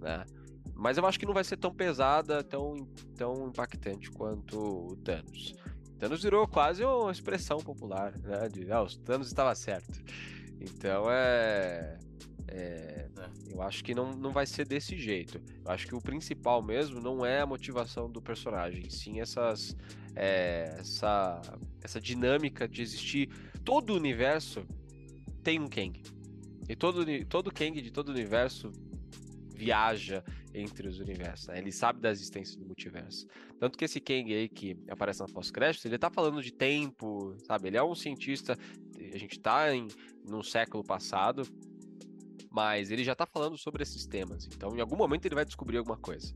Né? 0.00 0.24
Mas 0.74 0.98
eu 0.98 1.06
acho 1.06 1.18
que 1.18 1.26
não 1.26 1.32
vai 1.32 1.44
ser 1.44 1.56
tão 1.56 1.72
pesada, 1.72 2.42
tão, 2.42 2.74
tão 3.16 3.48
impactante 3.48 4.10
quanto 4.10 4.58
o 4.58 4.96
Thanos. 4.96 5.54
Thanos 5.98 6.22
virou 6.22 6.48
quase 6.48 6.84
uma 6.84 7.12
expressão 7.12 7.58
popular, 7.58 8.18
né? 8.18 8.48
De, 8.48 8.70
ah, 8.72 8.82
o 8.82 8.98
Thanos 8.98 9.28
estava 9.28 9.54
certo. 9.54 10.02
Então 10.60 11.04
é, 11.08 11.96
é, 12.48 13.08
Eu 13.50 13.62
acho 13.62 13.82
que 13.82 13.94
não, 13.94 14.12
não 14.12 14.30
vai 14.30 14.46
ser 14.46 14.66
desse 14.66 14.96
jeito. 14.96 15.40
Eu 15.64 15.70
acho 15.70 15.86
que 15.86 15.94
o 15.94 16.00
principal 16.00 16.62
mesmo 16.62 17.00
não 17.00 17.24
é 17.24 17.40
a 17.40 17.46
motivação 17.46 18.10
do 18.10 18.20
personagem, 18.20 18.88
sim 18.90 19.20
essas, 19.20 19.76
é, 20.14 20.76
essa, 20.78 21.40
essa 21.82 22.00
dinâmica 22.00 22.68
de 22.68 22.82
existir. 22.82 23.28
Todo 23.64 23.90
o 23.90 23.96
universo 23.96 24.66
tem 25.42 25.60
um 25.60 25.68
Kang. 25.68 26.02
E 26.68 26.74
todo, 26.74 27.04
todo 27.26 27.52
Kang 27.52 27.80
de 27.80 27.90
todo 27.90 28.08
o 28.08 28.12
universo 28.12 28.70
viaja 29.54 30.24
entre 30.52 30.88
os 30.88 30.98
universos. 30.98 31.48
Né? 31.48 31.58
Ele 31.58 31.72
sabe 31.72 32.00
da 32.00 32.10
existência 32.10 32.58
do 32.58 32.66
multiverso. 32.66 33.26
Tanto 33.58 33.76
que 33.76 33.84
esse 33.84 34.00
Kang 34.00 34.32
aí 34.32 34.48
que 34.48 34.76
aparece 34.88 35.20
na 35.20 35.26
pós-crédito, 35.26 35.86
ele 35.86 35.98
tá 35.98 36.10
falando 36.10 36.42
de 36.42 36.52
tempo, 36.52 37.34
sabe? 37.46 37.68
Ele 37.68 37.76
é 37.76 37.82
um 37.82 37.94
cientista. 37.94 38.56
A 39.12 39.18
gente 39.18 39.38
tá 39.40 39.74
em 39.74 39.88
num 40.26 40.42
século 40.42 40.82
passado, 40.82 41.42
mas 42.54 42.92
ele 42.92 43.02
já 43.02 43.16
tá 43.16 43.26
falando 43.26 43.58
sobre 43.58 43.82
esses 43.82 44.06
temas. 44.06 44.46
Então, 44.46 44.76
em 44.76 44.80
algum 44.80 44.96
momento 44.96 45.26
ele 45.26 45.34
vai 45.34 45.44
descobrir 45.44 45.76
alguma 45.76 45.96
coisa. 45.96 46.32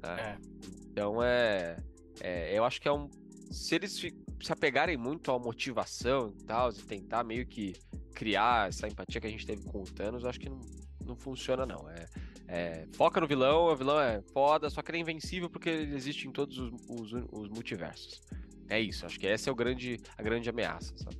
Né? 0.00 0.20
É. 0.20 0.38
Então 0.86 1.20
é, 1.20 1.76
é, 2.20 2.56
Eu 2.56 2.64
acho 2.64 2.80
que 2.80 2.86
é 2.86 2.92
um. 2.92 3.10
Se 3.50 3.74
eles 3.74 3.92
se 3.92 4.52
apegarem 4.52 4.96
muito 4.96 5.32
à 5.32 5.38
motivação 5.38 6.32
e 6.38 6.44
tal, 6.44 6.70
e 6.70 6.74
tentar 6.74 7.24
meio 7.24 7.44
que 7.44 7.74
criar 8.14 8.68
essa 8.68 8.86
empatia 8.86 9.20
que 9.20 9.26
a 9.26 9.30
gente 9.30 9.44
teve 9.44 9.64
com 9.64 9.80
o 9.82 9.84
Thanos, 9.84 10.22
eu 10.22 10.28
acho 10.28 10.38
que 10.38 10.48
não, 10.48 10.60
não 11.04 11.16
funciona, 11.16 11.66
não. 11.66 11.90
É, 11.90 12.06
é, 12.46 12.86
foca 12.92 13.20
no 13.20 13.26
vilão, 13.26 13.64
o 13.64 13.74
vilão 13.74 14.00
é 14.00 14.22
foda, 14.32 14.70
só 14.70 14.80
que 14.80 14.92
ele 14.92 14.98
é 14.98 15.00
invencível 15.00 15.50
porque 15.50 15.70
ele 15.70 15.96
existe 15.96 16.28
em 16.28 16.30
todos 16.30 16.56
os, 16.58 16.72
os, 16.88 17.12
os 17.32 17.48
multiversos. 17.48 18.22
É 18.68 18.78
isso, 18.80 19.04
acho 19.06 19.18
que 19.18 19.26
essa 19.26 19.50
é 19.50 19.52
o 19.52 19.56
grande, 19.56 19.98
a 20.16 20.22
grande 20.22 20.48
ameaça, 20.48 20.96
sabe? 20.98 21.16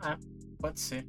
Ah, 0.00 0.18
pode 0.58 0.80
ser. 0.80 1.06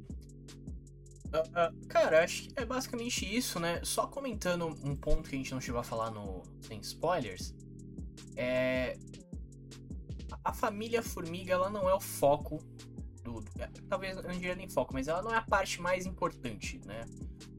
Uh, 1.42 1.86
cara, 1.88 2.24
acho 2.24 2.48
que 2.48 2.52
é 2.56 2.64
basicamente 2.64 3.24
isso, 3.24 3.58
né? 3.58 3.80
Só 3.82 4.06
comentando 4.06 4.66
um 4.84 4.94
ponto 4.94 5.28
que 5.28 5.34
a 5.34 5.38
gente 5.38 5.52
não 5.52 5.60
chegou 5.60 5.80
a 5.80 5.84
falar 5.84 6.10
no 6.10 6.42
sem 6.60 6.80
spoilers. 6.80 7.54
É. 8.36 8.96
A 10.44 10.52
família 10.52 11.02
Formiga, 11.02 11.54
ela 11.54 11.70
não 11.70 11.88
é 11.88 11.94
o 11.94 12.00
foco 12.00 12.58
do. 13.22 13.44
É, 13.58 13.68
talvez 13.88 14.16
não 14.16 14.32
diria 14.32 14.54
nem 14.54 14.68
foco, 14.68 14.92
mas 14.92 15.08
ela 15.08 15.22
não 15.22 15.32
é 15.32 15.36
a 15.36 15.42
parte 15.42 15.80
mais 15.80 16.06
importante, 16.06 16.80
né? 16.84 17.04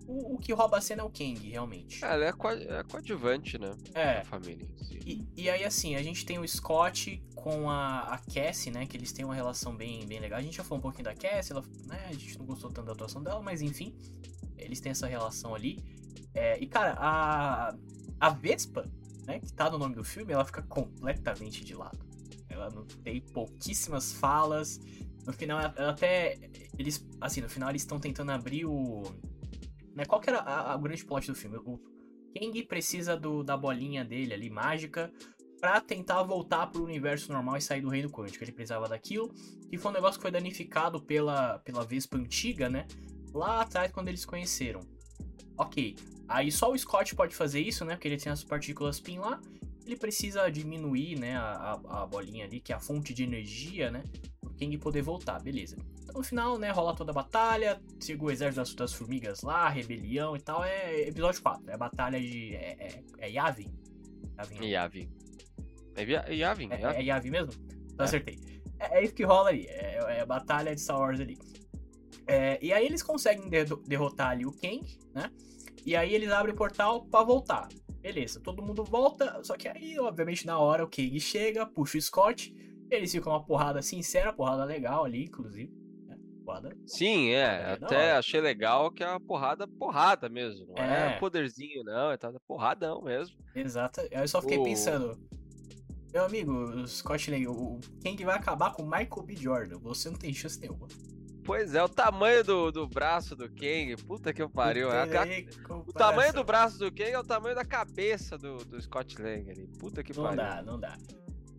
o, 0.07 0.35
o, 0.35 0.37
que 0.37 0.53
rouba 0.53 0.77
a 0.77 0.81
cena 0.81 1.01
é 1.01 1.05
o 1.05 1.09
Kang, 1.09 1.49
realmente. 1.49 2.03
É, 2.03 2.07
ela 2.07 2.25
é, 2.25 2.31
co 2.31 2.49
é 2.49 2.83
coadjuvante, 2.89 3.59
né? 3.59 3.71
É. 3.93 4.19
A 4.19 4.25
família 4.25 4.65
em 4.65 4.83
si. 4.83 4.99
E, 5.05 5.27
e, 5.35 5.49
aí, 5.49 5.63
assim, 5.63 5.95
a 5.95 6.01
gente 6.01 6.25
tem 6.25 6.39
o 6.39 6.47
Scott 6.47 7.21
com 7.47 7.69
a, 7.69 8.01
a 8.01 8.17
Cassie, 8.17 8.71
né? 8.71 8.85
Que 8.85 8.97
eles 8.97 9.13
têm 9.13 9.23
uma 9.23 9.33
relação 9.33 9.73
bem, 9.73 10.05
bem 10.05 10.19
legal. 10.19 10.37
A 10.37 10.41
gente 10.41 10.57
já 10.57 10.63
falou 10.63 10.79
um 10.79 10.81
pouquinho 10.81 11.05
da 11.05 11.15
Cassie, 11.15 11.53
ela, 11.53 11.63
né? 11.85 12.05
A 12.09 12.13
gente 12.13 12.37
não 12.37 12.45
gostou 12.45 12.69
tanto 12.69 12.87
da 12.87 12.91
atuação 12.91 13.23
dela, 13.23 13.41
mas 13.41 13.61
enfim. 13.61 13.95
Eles 14.57 14.81
têm 14.81 14.91
essa 14.91 15.07
relação 15.07 15.55
ali. 15.55 15.79
É, 16.33 16.59
e, 16.61 16.67
cara, 16.67 16.95
a, 16.97 17.73
a 18.19 18.29
Vespa, 18.29 18.85
né? 19.25 19.39
Que 19.39 19.53
tá 19.53 19.69
no 19.69 19.77
nome 19.77 19.95
do 19.95 20.03
filme, 20.03 20.33
ela 20.33 20.43
fica 20.43 20.61
completamente 20.63 21.63
de 21.63 21.73
lado. 21.73 22.05
Ela 22.49 22.69
não 22.69 22.85
tem 22.85 23.21
pouquíssimas 23.21 24.11
falas. 24.11 24.79
No 25.25 25.31
final, 25.31 25.59
ela 25.75 25.91
até. 25.91 26.37
Eles, 26.77 27.05
assim, 27.21 27.41
no 27.41 27.49
final 27.49 27.69
eles 27.69 27.83
estão 27.83 27.99
tentando 27.99 28.31
abrir 28.31 28.65
o 28.65 29.03
né? 29.97 30.05
Qual 30.05 30.21
que 30.21 30.29
era 30.29 30.39
a, 30.39 30.73
a 30.73 30.77
grande 30.77 31.03
plot 31.03 31.25
do 31.25 31.35
filme? 31.35 31.57
O 31.57 31.79
Kang 32.37 32.63
precisa 32.65 33.17
do, 33.17 33.43
da 33.43 33.57
bolinha 33.57 34.05
dele 34.05 34.31
ali, 34.31 34.47
mágica, 34.47 35.11
para 35.59 35.81
tentar 35.81 36.21
voltar 36.23 36.67
pro 36.67 36.83
universo 36.83 37.31
normal 37.31 37.57
e 37.57 37.61
sair 37.61 37.81
do 37.81 37.89
reino 37.89 38.09
quântico. 38.09 38.43
Ele 38.43 38.51
precisava 38.51 38.87
daquilo, 38.87 39.33
e 39.71 39.77
foi 39.77 39.91
um 39.91 39.93
negócio 39.93 40.17
que 40.17 40.21
foi 40.21 40.31
danificado 40.31 41.01
pela, 41.01 41.59
pela 41.59 41.83
Vespa 41.85 42.17
antiga, 42.17 42.69
né? 42.69 42.85
Lá 43.33 43.61
atrás, 43.61 43.91
quando 43.91 44.07
eles 44.07 44.25
conheceram. 44.25 44.81
Ok, 45.57 45.95
aí 46.27 46.51
só 46.51 46.71
o 46.71 46.77
Scott 46.77 47.15
pode 47.15 47.35
fazer 47.35 47.61
isso, 47.61 47.83
né? 47.83 47.95
Porque 47.95 48.07
ele 48.07 48.17
tem 48.17 48.31
as 48.31 48.43
partículas 48.43 48.99
PIN 48.99 49.19
lá. 49.19 49.41
Ele 49.85 49.95
precisa 49.95 50.49
diminuir, 50.49 51.17
né, 51.17 51.37
a, 51.37 51.79
a, 51.87 52.05
bolinha 52.05 52.43
ali, 52.43 52.59
que 52.59 52.73
é 52.73 52.75
a 52.75 52.79
fonte 52.79 53.13
de 53.13 53.23
energia, 53.23 53.89
né? 53.89 54.03
Pro 54.41 54.53
Kang 54.53 54.77
poder 54.77 55.01
voltar, 55.01 55.41
beleza 55.41 55.77
no 56.17 56.23
final, 56.23 56.57
né, 56.57 56.71
rola 56.71 56.95
toda 56.95 57.11
a 57.11 57.13
batalha, 57.13 57.79
chega 58.01 58.23
o 58.23 58.31
exército 58.31 58.59
das, 58.59 58.73
das, 58.73 58.93
formigas 58.93 59.41
lá, 59.41 59.69
rebelião 59.69 60.35
e 60.35 60.39
tal. 60.39 60.63
É 60.63 61.07
episódio 61.07 61.41
4, 61.41 61.69
é 61.69 61.73
a 61.73 61.77
batalha 61.77 62.19
de. 62.19 62.55
É, 62.55 62.77
é, 62.79 63.03
é 63.19 63.31
Yavin? 63.31 63.71
Yavin. 64.37 64.65
Yavin. 64.65 65.09
É 65.97 66.33
Yavin, 66.33 66.69
é, 66.71 66.81
é 66.81 67.03
Yavin 67.03 67.31
mesmo? 67.31 67.51
Então, 67.91 68.05
acertei. 68.05 68.39
É, 68.79 68.99
é, 68.99 69.03
isso 69.03 69.13
que 69.13 69.23
rola 69.23 69.49
ali, 69.49 69.65
é, 69.67 69.97
é, 69.97 70.21
a 70.21 70.25
batalha 70.25 70.73
de 70.73 70.81
Star 70.81 70.99
Wars 70.99 71.19
ali. 71.19 71.37
É, 72.27 72.59
e 72.61 72.71
aí 72.71 72.85
eles 72.85 73.01
conseguem 73.01 73.49
de 73.49 73.65
derrotar 73.87 74.29
ali 74.29 74.45
o 74.45 74.51
Kang, 74.51 74.85
né? 75.13 75.31
E 75.85 75.95
aí 75.95 76.13
eles 76.13 76.29
abrem 76.29 76.53
o 76.53 76.57
portal 76.57 77.05
para 77.05 77.25
voltar. 77.25 77.67
Beleza, 77.99 78.39
todo 78.39 78.61
mundo 78.61 78.83
volta, 78.83 79.41
só 79.43 79.55
que 79.55 79.67
aí, 79.67 79.97
obviamente, 79.99 80.45
na 80.45 80.59
hora 80.59 80.83
o 80.83 80.87
Kang 80.87 81.19
chega, 81.19 81.65
puxa 81.65 81.97
o 81.97 82.01
Scott, 82.01 82.53
eles 82.89 83.11
ficam 83.11 83.33
uma 83.33 83.43
porrada 83.43 83.81
sincera, 83.81 84.31
porrada 84.31 84.63
legal 84.63 85.05
ali, 85.05 85.23
inclusive 85.23 85.71
porrada. 86.47 86.77
Sim, 86.85 87.31
é. 87.31 87.73
Até 87.73 88.13
achei 88.13 88.39
legal 88.39 88.89
que 88.89 89.03
é 89.03 89.09
uma 89.09 89.19
porrada, 89.19 89.67
porrada 89.67 90.29
mesmo. 90.29 90.67
Não 90.67 90.81
é, 90.81 91.15
é 91.15 91.19
poderzinho, 91.19 91.83
não. 91.83 92.11
É 92.11 92.17
porradão 92.47 93.01
mesmo. 93.01 93.35
Exato. 93.53 93.99
Eu 94.09 94.25
só 94.27 94.41
fiquei 94.41 94.57
o... 94.57 94.63
pensando. 94.63 95.19
Meu 96.13 96.25
amigo, 96.25 96.87
Scott 96.87 97.29
Lang, 97.29 97.47
o 97.47 97.79
Kang 98.03 98.23
vai 98.23 98.35
acabar 98.35 98.71
com 98.71 98.83
o 98.83 98.85
Michael 98.85 99.23
B. 99.23 99.35
Jordan. 99.35 99.77
Você 99.79 100.09
não 100.09 100.17
tem 100.17 100.33
chance 100.33 100.59
nenhuma. 100.59 100.87
Pois 101.43 101.73
é, 101.73 101.81
o 101.81 101.87
tamanho 101.87 102.43
do, 102.43 102.71
do 102.71 102.87
braço 102.87 103.35
do 103.35 103.49
Kang, 103.49 103.95
puta 104.05 104.33
que 104.33 104.45
pariu. 104.49 104.91
É 104.91 105.01
a, 105.01 105.25
o 105.69 105.93
tamanho 105.93 106.33
do 106.33 106.43
braço 106.43 106.77
do 106.77 106.91
Kang 106.91 107.11
é 107.11 107.19
o 107.19 107.23
tamanho 107.23 107.55
da 107.55 107.63
cabeça 107.63 108.37
do, 108.37 108.57
do 108.65 108.81
Scott 108.81 109.21
Lang 109.21 109.49
ali. 109.49 109.67
Puta 109.79 110.03
que 110.03 110.13
não 110.13 110.23
pariu. 110.23 110.43
Não 110.43 110.49
dá, 110.49 110.61
não 110.61 110.79
dá. 110.79 110.97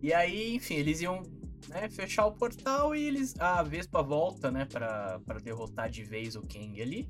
E 0.01 0.13
aí, 0.13 0.55
enfim, 0.55 0.75
eles 0.75 1.01
iam 1.01 1.23
né, 1.67 1.89
fechar 1.89 2.25
o 2.25 2.31
portal 2.31 2.95
e 2.95 3.03
eles 3.03 3.33
a 3.39 3.63
Vespa 3.63 4.01
volta, 4.01 4.51
né, 4.51 4.65
para 4.65 5.19
derrotar 5.43 5.89
de 5.89 6.03
vez 6.03 6.35
o 6.35 6.41
Kang 6.41 6.81
ali 6.81 7.09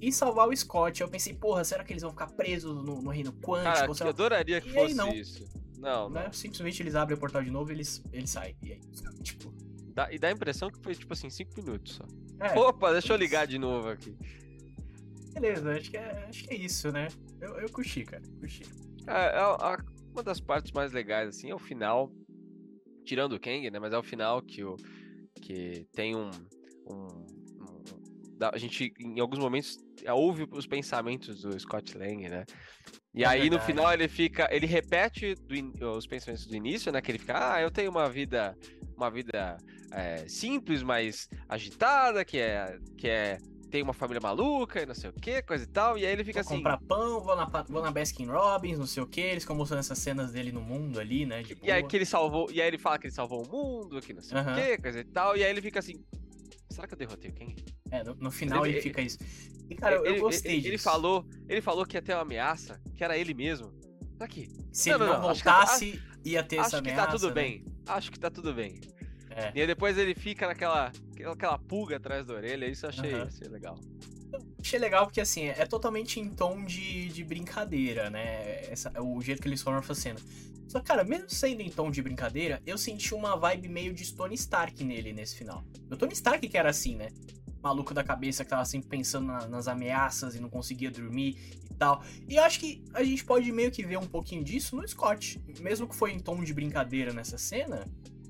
e 0.00 0.12
salvar 0.12 0.48
o 0.48 0.56
Scott. 0.56 1.00
Eu 1.00 1.08
pensei, 1.08 1.34
porra, 1.34 1.64
será 1.64 1.82
que 1.82 1.92
eles 1.92 2.02
vão 2.02 2.10
ficar 2.10 2.28
presos 2.28 2.74
no, 2.74 3.02
no 3.02 3.10
reino 3.10 3.32
quântico? 3.32 3.74
Cara, 3.74 3.90
eu 4.00 4.08
adoraria 4.08 4.60
que 4.60 4.68
e 4.68 4.72
fosse 4.72 4.94
não. 4.94 5.12
isso. 5.12 5.44
Não, 5.78 6.10
né? 6.10 6.24
não. 6.24 6.32
Simplesmente 6.32 6.82
eles 6.82 6.94
abrem 6.94 7.16
o 7.16 7.20
portal 7.20 7.42
de 7.42 7.50
novo 7.50 7.70
e 7.70 7.74
eles, 7.74 8.02
eles 8.12 8.30
saem. 8.30 8.56
E 8.62 8.72
aí, 8.72 8.80
tipo... 9.22 9.52
Dá, 9.94 10.12
e 10.12 10.18
dá 10.18 10.28
a 10.28 10.32
impressão 10.32 10.70
que 10.70 10.78
foi, 10.82 10.94
tipo 10.94 11.12
assim, 11.12 11.28
5 11.30 11.52
minutos 11.56 11.94
só. 11.94 12.04
É, 12.40 12.58
Opa, 12.58 12.92
deixa 12.92 13.12
eu 13.12 13.16
ligar 13.16 13.46
de 13.46 13.58
novo 13.58 13.88
aqui. 13.88 14.16
Beleza, 15.32 15.72
acho 15.72 15.90
que 15.90 15.96
é, 15.96 16.26
acho 16.28 16.44
que 16.44 16.54
é 16.54 16.56
isso, 16.56 16.90
né? 16.92 17.08
Eu, 17.40 17.58
eu 17.60 17.68
curti, 17.70 18.04
cara, 18.04 18.22
curti. 18.38 18.62
É, 19.06 19.38
é 19.38 19.76
uma 20.12 20.22
das 20.22 20.40
partes 20.40 20.72
mais 20.72 20.92
legais, 20.92 21.28
assim, 21.28 21.50
é 21.50 21.54
o 21.54 21.58
final 21.58 22.12
tirando 23.04 23.32
o 23.32 23.40
Kang, 23.40 23.70
né? 23.70 23.78
Mas 23.78 23.92
é 23.92 23.98
o 23.98 24.02
final 24.02 24.42
que, 24.42 24.62
o, 24.62 24.76
que 25.40 25.86
tem 25.92 26.14
um, 26.14 26.30
um, 26.86 27.06
um 27.06 27.88
a 28.40 28.58
gente 28.58 28.92
em 29.00 29.18
alguns 29.18 29.38
momentos 29.38 29.78
ouve 30.06 30.46
os 30.50 30.66
pensamentos 30.66 31.42
do 31.42 31.58
Scott 31.58 31.96
Lang, 31.96 32.28
né? 32.28 32.44
E 33.14 33.24
é 33.24 33.26
aí 33.26 33.42
verdade. 33.42 33.60
no 33.60 33.66
final 33.66 33.92
ele 33.92 34.08
fica, 34.08 34.48
ele 34.50 34.66
repete 34.66 35.34
do, 35.34 35.90
os 35.90 36.06
pensamentos 36.06 36.46
do 36.46 36.54
início, 36.54 36.92
né? 36.92 37.00
Que 37.00 37.10
ele 37.10 37.18
fica, 37.18 37.54
ah, 37.54 37.60
eu 37.60 37.70
tenho 37.70 37.90
uma 37.90 38.08
vida, 38.08 38.56
uma 38.96 39.10
vida 39.10 39.56
é, 39.92 40.28
simples, 40.28 40.82
mas 40.82 41.28
agitada, 41.48 42.24
que 42.24 42.38
é, 42.38 42.78
que 42.96 43.08
é 43.08 43.38
tem 43.68 43.82
uma 43.82 43.92
família 43.92 44.20
maluca 44.20 44.82
e 44.82 44.86
não 44.86 44.94
sei 44.94 45.10
o 45.10 45.12
que, 45.12 45.42
coisa 45.42 45.64
e 45.64 45.66
tal. 45.66 45.98
E 45.98 46.04
aí 46.04 46.12
ele 46.12 46.24
fica 46.24 46.42
vou 46.42 46.48
assim. 46.48 46.56
comprar 46.56 46.78
pão, 46.78 47.20
vou 47.20 47.36
na, 47.36 47.44
vou 47.44 47.82
na 47.82 47.90
Baskin 47.90 48.26
Robbins, 48.26 48.78
não 48.78 48.86
sei 48.86 49.02
o 49.02 49.06
que. 49.06 49.20
Eles 49.20 49.42
ficam 49.44 49.56
mostrando 49.56 49.80
essas 49.80 49.98
cenas 49.98 50.32
dele 50.32 50.50
no 50.50 50.60
mundo 50.60 50.98
ali, 50.98 51.26
né? 51.26 51.42
e 51.62 51.70
aí 51.70 51.82
que 51.82 51.96
ele 51.96 52.06
salvou. 52.06 52.50
E 52.50 52.60
aí 52.60 52.68
ele 52.68 52.78
fala 52.78 52.98
que 52.98 53.06
ele 53.06 53.14
salvou 53.14 53.44
o 53.44 53.48
mundo, 53.48 54.00
que 54.00 54.12
não 54.12 54.22
sei 54.22 54.38
uhum. 54.38 54.52
o 54.52 54.54
que, 54.54 54.78
coisa 54.78 55.00
e 55.00 55.04
tal. 55.04 55.36
E 55.36 55.44
aí 55.44 55.50
ele 55.50 55.60
fica 55.62 55.78
assim. 55.78 56.02
Será 56.70 56.86
que 56.86 56.94
eu 56.94 56.98
derrotei 56.98 57.30
o 57.30 57.34
Kang? 57.34 57.54
É, 57.90 58.04
no, 58.04 58.14
no 58.14 58.30
final 58.30 58.66
ele, 58.66 58.76
ele, 58.76 58.82
fica 58.82 59.00
isso. 59.00 59.18
E, 59.68 59.74
cara, 59.74 59.96
eu, 59.96 60.04
eu 60.04 60.20
gostei 60.20 60.52
ele, 60.52 60.60
disso. 60.60 60.70
Ele 60.70 60.78
falou, 60.78 61.26
ele 61.48 61.60
falou 61.60 61.86
que 61.86 61.96
ia 61.96 62.02
ter 62.02 62.14
uma 62.14 62.22
ameaça, 62.22 62.80
que 62.96 63.04
era 63.04 63.16
ele 63.16 63.34
mesmo. 63.34 63.72
Aqui. 64.20 64.48
Se 64.72 64.90
não, 64.90 64.96
ele 64.96 65.06
não, 65.06 65.12
não 65.14 65.22
voltasse, 65.22 65.90
acho 65.90 66.22
que, 66.22 66.30
ia 66.30 66.42
ter 66.42 66.56
essa 66.56 66.78
ameaça. 66.78 67.02
Acho 67.02 67.12
que 67.12 67.12
tá 67.12 67.18
tudo 67.18 67.28
né? 67.28 67.34
bem. 67.34 67.64
Acho 67.86 68.12
que 68.12 68.20
tá 68.20 68.30
tudo 68.30 68.54
bem. 68.54 68.80
É. 69.30 69.52
E 69.54 69.60
aí 69.60 69.66
depois 69.66 69.96
ele 69.96 70.14
fica 70.14 70.46
naquela 70.46 70.90
aquela 71.26 71.58
pulga 71.58 71.96
atrás 71.96 72.26
da 72.26 72.34
orelha, 72.34 72.66
isso 72.66 72.86
eu 72.86 72.90
achei, 72.90 73.14
uhum. 73.14 73.22
achei 73.22 73.48
legal. 73.48 73.78
achei 74.60 74.78
legal 74.78 75.06
porque, 75.06 75.20
assim, 75.20 75.46
é 75.46 75.66
totalmente 75.66 76.20
em 76.20 76.28
tom 76.28 76.64
de, 76.64 77.08
de 77.08 77.24
brincadeira, 77.24 78.10
né? 78.10 78.62
Essa, 78.70 78.92
o 79.00 79.20
jeito 79.20 79.42
que 79.42 79.48
eles 79.48 79.62
foram 79.62 79.82
fazendo. 79.82 80.20
Só 80.68 80.80
cara, 80.80 81.02
mesmo 81.02 81.30
sendo 81.30 81.62
em 81.62 81.70
tom 81.70 81.90
de 81.90 82.02
brincadeira, 82.02 82.60
eu 82.66 82.76
senti 82.76 83.14
uma 83.14 83.36
vibe 83.36 83.68
meio 83.68 83.94
de 83.94 84.12
Tony 84.12 84.34
Stark 84.34 84.84
nele 84.84 85.12
nesse 85.12 85.36
final. 85.36 85.64
O 85.90 85.96
Tony 85.96 86.12
Stark 86.12 86.46
que 86.46 86.58
era 86.58 86.68
assim, 86.68 86.96
né? 86.96 87.08
Maluco 87.62 87.92
da 87.92 88.04
cabeça 88.04 88.44
que 88.44 88.50
tava 88.50 88.64
sempre 88.64 88.88
pensando 88.88 89.26
na, 89.26 89.46
nas 89.46 89.68
ameaças 89.68 90.34
e 90.34 90.40
não 90.40 90.48
conseguia 90.48 90.90
dormir 90.90 91.36
e 91.70 91.74
tal. 91.74 92.02
E 92.28 92.36
eu 92.36 92.44
acho 92.44 92.60
que 92.60 92.84
a 92.94 93.02
gente 93.02 93.24
pode 93.24 93.50
meio 93.52 93.70
que 93.70 93.84
ver 93.84 93.98
um 93.98 94.06
pouquinho 94.06 94.44
disso 94.44 94.76
no 94.76 94.86
Scott. 94.86 95.40
Mesmo 95.60 95.88
que 95.88 95.96
foi 95.96 96.12
em 96.12 96.18
tom 96.18 96.42
de 96.42 96.54
brincadeira 96.54 97.12
nessa 97.12 97.36
cena, 97.36 97.86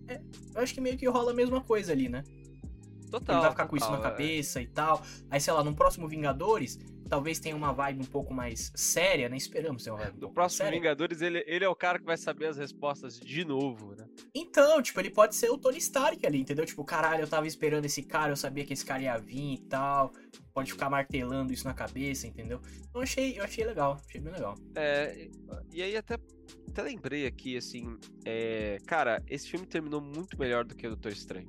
é, 0.06 0.20
eu 0.54 0.62
acho 0.62 0.72
que 0.72 0.80
meio 0.80 0.96
que 0.96 1.06
rola 1.06 1.32
a 1.32 1.34
mesma 1.34 1.60
coisa 1.60 1.92
ali, 1.92 2.08
né? 2.08 2.24
Total. 3.10 3.36
Ele 3.36 3.42
vai 3.42 3.50
ficar 3.50 3.64
total, 3.64 3.68
com 3.68 3.76
isso 3.76 3.90
na 3.90 3.98
é. 3.98 4.02
cabeça 4.02 4.60
e 4.60 4.66
tal. 4.66 5.02
Aí, 5.30 5.40
sei 5.40 5.52
lá, 5.52 5.64
no 5.64 5.74
próximo 5.74 6.08
Vingadores, 6.08 6.78
talvez 7.08 7.38
tenha 7.38 7.56
uma 7.56 7.72
vibe 7.72 8.02
um 8.02 8.06
pouco 8.06 8.34
mais 8.34 8.70
séria, 8.74 9.28
né? 9.28 9.36
Esperamos 9.36 9.82
ter 9.82 9.90
uma 9.90 9.98
vibe. 9.98 10.16
Um 10.18 10.20
no 10.20 10.30
próximo 10.30 10.58
séria. 10.58 10.78
Vingadores, 10.78 11.22
ele, 11.22 11.42
ele 11.46 11.64
é 11.64 11.68
o 11.68 11.74
cara 11.74 11.98
que 11.98 12.04
vai 12.04 12.16
saber 12.16 12.46
as 12.46 12.56
respostas 12.56 13.18
de 13.18 13.44
novo, 13.44 13.94
né? 13.94 14.06
Então, 14.40 14.80
tipo, 14.80 15.00
ele 15.00 15.10
pode 15.10 15.34
ser 15.34 15.50
o 15.50 15.58
Tony 15.58 15.78
Stark 15.78 16.24
ali, 16.24 16.38
entendeu? 16.38 16.64
Tipo, 16.64 16.84
caralho, 16.84 17.22
eu 17.22 17.28
tava 17.28 17.48
esperando 17.48 17.84
esse 17.86 18.04
cara, 18.04 18.30
eu 18.30 18.36
sabia 18.36 18.64
que 18.64 18.72
esse 18.72 18.84
cara 18.84 19.02
ia 19.02 19.18
vir 19.18 19.54
e 19.54 19.58
tal. 19.58 20.12
Pode 20.54 20.70
ficar 20.70 20.88
martelando 20.88 21.52
isso 21.52 21.64
na 21.64 21.74
cabeça, 21.74 22.26
entendeu? 22.28 22.60
Então, 22.76 23.00
eu 23.00 23.02
achei, 23.02 23.38
eu 23.38 23.42
achei 23.42 23.64
legal, 23.64 24.00
achei 24.06 24.20
bem 24.20 24.32
legal. 24.32 24.54
É, 24.76 25.28
e 25.72 25.82
aí 25.82 25.96
até, 25.96 26.16
até 26.68 26.82
lembrei 26.82 27.26
aqui, 27.26 27.56
assim, 27.56 27.98
é, 28.24 28.78
cara, 28.86 29.20
esse 29.26 29.48
filme 29.48 29.66
terminou 29.66 30.00
muito 30.00 30.38
melhor 30.38 30.64
do 30.64 30.76
que 30.76 30.86
o 30.86 30.90
Doutor 30.90 31.10
Estranho. 31.10 31.48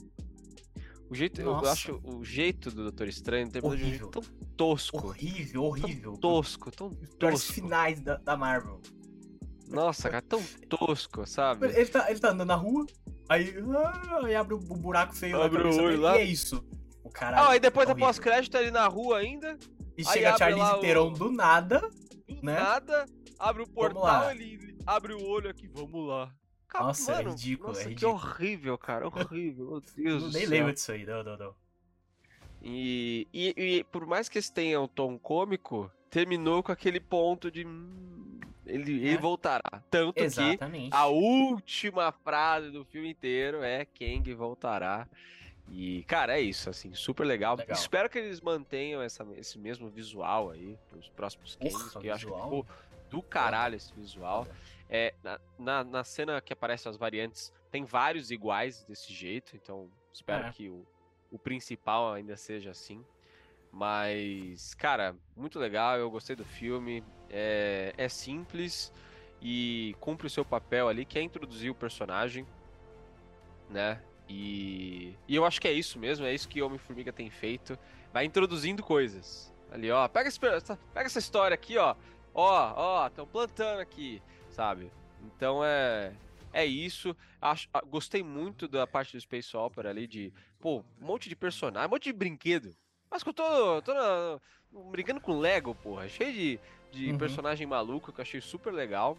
O 1.09 1.15
jeito, 1.15 1.41
Nossa. 1.43 1.65
eu 1.65 1.71
acho 1.71 2.01
o 2.03 2.23
jeito 2.23 2.71
do 2.71 2.83
Doutor 2.83 3.07
Estranho 3.07 3.49
terminou 3.49 3.77
de 3.77 3.83
um 3.83 3.89
jeito 3.89 4.09
tão 4.09 4.23
tosco. 4.57 5.07
Horrível, 5.07 5.63
horrível. 5.63 6.11
Tão 6.13 6.21
tosco, 6.21 6.71
tão 6.71 6.89
tosco. 7.19 7.35
Os 7.35 7.51
finais 7.51 7.99
da, 8.01 8.17
da 8.17 8.35
Marvel. 8.35 8.81
Nossa, 9.69 10.09
cara, 10.09 10.21
tão 10.21 10.41
tosco, 10.67 11.25
sabe? 11.25 11.67
Ele 11.67 11.85
tá, 11.85 12.09
ele 12.09 12.19
tá 12.19 12.29
andando 12.31 12.47
na 12.47 12.55
rua, 12.55 12.85
aí, 13.29 13.53
ah, 13.75 14.25
aí 14.25 14.35
abre 14.35 14.53
o 14.55 14.57
um 14.57 14.77
buraco 14.77 15.15
feio 15.15 15.41
abre 15.41 15.63
na 15.63 15.69
o 15.69 15.73
olho 15.75 15.87
dele, 15.89 15.97
lá. 15.97 16.17
e 16.17 16.21
é 16.21 16.23
isso. 16.23 16.65
O 17.03 17.09
cara. 17.09 17.39
Ah, 17.39 17.51
aí 17.51 17.59
depois 17.59 17.87
da 17.87 17.95
pós-crédito 17.95 18.57
ali 18.57 18.71
na 18.71 18.87
rua 18.87 19.19
ainda, 19.19 19.57
E 19.97 20.01
aí 20.01 20.05
chega 20.05 20.37
Charlize 20.37 20.59
lá 20.61 20.77
o- 20.77 20.81
Theron 20.81 21.13
do 21.13 21.31
nada. 21.31 21.79
do 22.27 22.35
Né? 22.45 22.53
nada, 22.59 23.05
abre 23.37 23.63
o 23.63 23.67
portal, 23.67 24.31
ele 24.31 24.77
abre 24.85 25.13
o 25.13 25.23
olho 25.27 25.49
aqui, 25.49 25.67
vamos 25.67 26.07
lá. 26.07 26.31
Ca- 26.67 26.83
Nossa, 26.83 27.13
é 27.13 27.23
ridículo, 27.23 27.69
nossa, 27.69 27.81
é 27.81 27.83
que 27.85 27.89
ridículo. 27.89 28.13
horrível, 28.13 28.77
cara, 28.77 29.07
horrível, 29.07 29.65
meu 29.71 29.81
Deus 29.97 30.23
Eu 30.23 30.29
do 30.29 30.33
nem 30.33 30.41
céu. 30.43 30.49
lembro 30.49 30.73
disso 30.73 30.91
aí, 30.91 31.05
não, 31.05 31.23
não, 31.23 31.37
não. 31.37 31.55
E, 32.61 33.27
e, 33.33 33.53
e 33.57 33.83
por 33.85 34.05
mais 34.05 34.27
que 34.29 34.37
esse 34.37 34.51
tenha 34.53 34.79
um 34.81 34.87
tom 34.87 35.17
cômico, 35.17 35.89
terminou 36.09 36.61
com 36.61 36.71
aquele 36.71 36.99
ponto 36.99 37.49
de. 37.49 37.65
Ele, 38.69 38.91
ele 38.93 39.15
É. 39.15 39.17
voltará. 39.17 39.83
Tanto 39.89 40.13
que 40.13 40.21
Exatamente. 40.23 40.89
a 40.95 41.07
última 41.07 42.11
frase 42.11 42.71
do 42.71 42.83
filme 42.85 43.09
inteiro 43.11 43.61
é 43.63 43.85
Kang 43.85 44.33
voltará. 44.33 45.07
E, 45.71 46.03
cara, 46.05 46.37
é 46.37 46.41
isso, 46.41 46.69
assim, 46.69 46.93
super 46.95 47.23
legal. 47.25 47.55
Legal. 47.55 47.77
Espero 47.77 48.09
que 48.09 48.17
eles 48.17 48.41
mantenham 48.41 49.01
essa, 49.03 49.23
esse 49.37 49.59
mesmo 49.59 49.87
visual 49.89 50.49
aí 50.49 50.75
pros 50.89 51.09
próximos 51.09 51.55
Kangs, 51.55 51.93
que 51.95 52.07
eu 52.07 52.13
acho 52.13 52.25
que 52.27 52.33
ficou 52.33 52.65
do 53.09 53.21
caralho 53.21 53.75
esse 53.75 53.93
visual. 53.93 54.47
É, 54.89 55.13
na, 55.23 55.39
na, 55.59 55.83
na 55.83 56.03
cena 56.03 56.41
que 56.41 56.51
aparecem 56.51 56.89
as 56.89 56.97
variantes, 56.97 57.53
tem 57.69 57.85
vários 57.85 58.31
iguais 58.31 58.83
desse 58.85 59.13
jeito, 59.13 59.55
então 59.55 59.87
espero 60.11 60.47
É. 60.47 60.51
que 60.51 60.69
o, 60.69 60.83
o 61.29 61.37
principal 61.37 62.13
ainda 62.13 62.35
seja 62.35 62.71
assim. 62.71 63.05
Mas, 63.71 64.73
cara, 64.73 65.15
muito 65.35 65.59
legal, 65.59 65.97
eu 65.99 66.09
gostei 66.09 66.35
do 66.35 66.43
filme. 66.43 67.03
É, 67.29 67.93
é 67.97 68.09
simples 68.09 68.91
e 69.41 69.95
cumpre 69.99 70.27
o 70.27 70.29
seu 70.29 70.43
papel 70.43 70.87
ali, 70.87 71.05
que 71.05 71.17
é 71.17 71.21
introduzir 71.21 71.69
o 71.71 71.75
personagem, 71.75 72.45
né? 73.69 74.01
E, 74.27 75.15
e 75.27 75.35
eu 75.35 75.45
acho 75.45 75.59
que 75.59 75.67
é 75.67 75.71
isso 75.73 75.97
mesmo, 75.97 76.25
é 76.25 76.33
isso 76.33 76.47
que 76.47 76.61
Homem-Formiga 76.61 77.11
tem 77.11 77.29
feito. 77.29 77.77
Vai 78.13 78.25
introduzindo 78.25 78.83
coisas. 78.83 79.53
Ali, 79.71 79.89
ó, 79.91 80.07
pega, 80.07 80.27
esse, 80.27 80.39
pega 80.39 81.05
essa 81.05 81.19
história 81.19 81.53
aqui, 81.55 81.77
ó. 81.77 81.95
Ó, 82.33 82.73
ó, 82.75 83.07
estão 83.07 83.25
plantando 83.25 83.79
aqui, 83.79 84.21
sabe? 84.49 84.91
Então 85.23 85.63
é 85.63 86.13
é 86.51 86.65
isso. 86.65 87.15
Acho, 87.41 87.67
gostei 87.87 88.23
muito 88.23 88.67
da 88.67 88.85
parte 88.87 89.15
do 89.15 89.21
Space 89.21 89.55
Opera 89.55 89.89
ali 89.89 90.07
de, 90.07 90.33
pô, 90.59 90.83
um 91.01 91.05
monte 91.05 91.29
de 91.29 91.35
personagem, 91.35 91.87
um 91.87 91.91
monte 91.91 92.05
de 92.05 92.13
brinquedo. 92.13 92.75
Mas 93.09 93.23
que 93.23 93.29
eu 93.29 93.33
tô, 93.33 93.81
tô 93.81 93.93
na- 93.93 94.39
brincando 94.91 95.21
com 95.21 95.39
Lego, 95.39 95.73
porra, 95.75 96.07
cheio 96.07 96.33
de, 96.33 96.59
de 96.91 97.11
Uhum. 97.11 97.17
personagem 97.17 97.65
maluco 97.67 98.11
que 98.11 98.19
eu 98.19 98.23
achei 98.23 98.41
super 98.41 98.73
legal. 98.73 99.17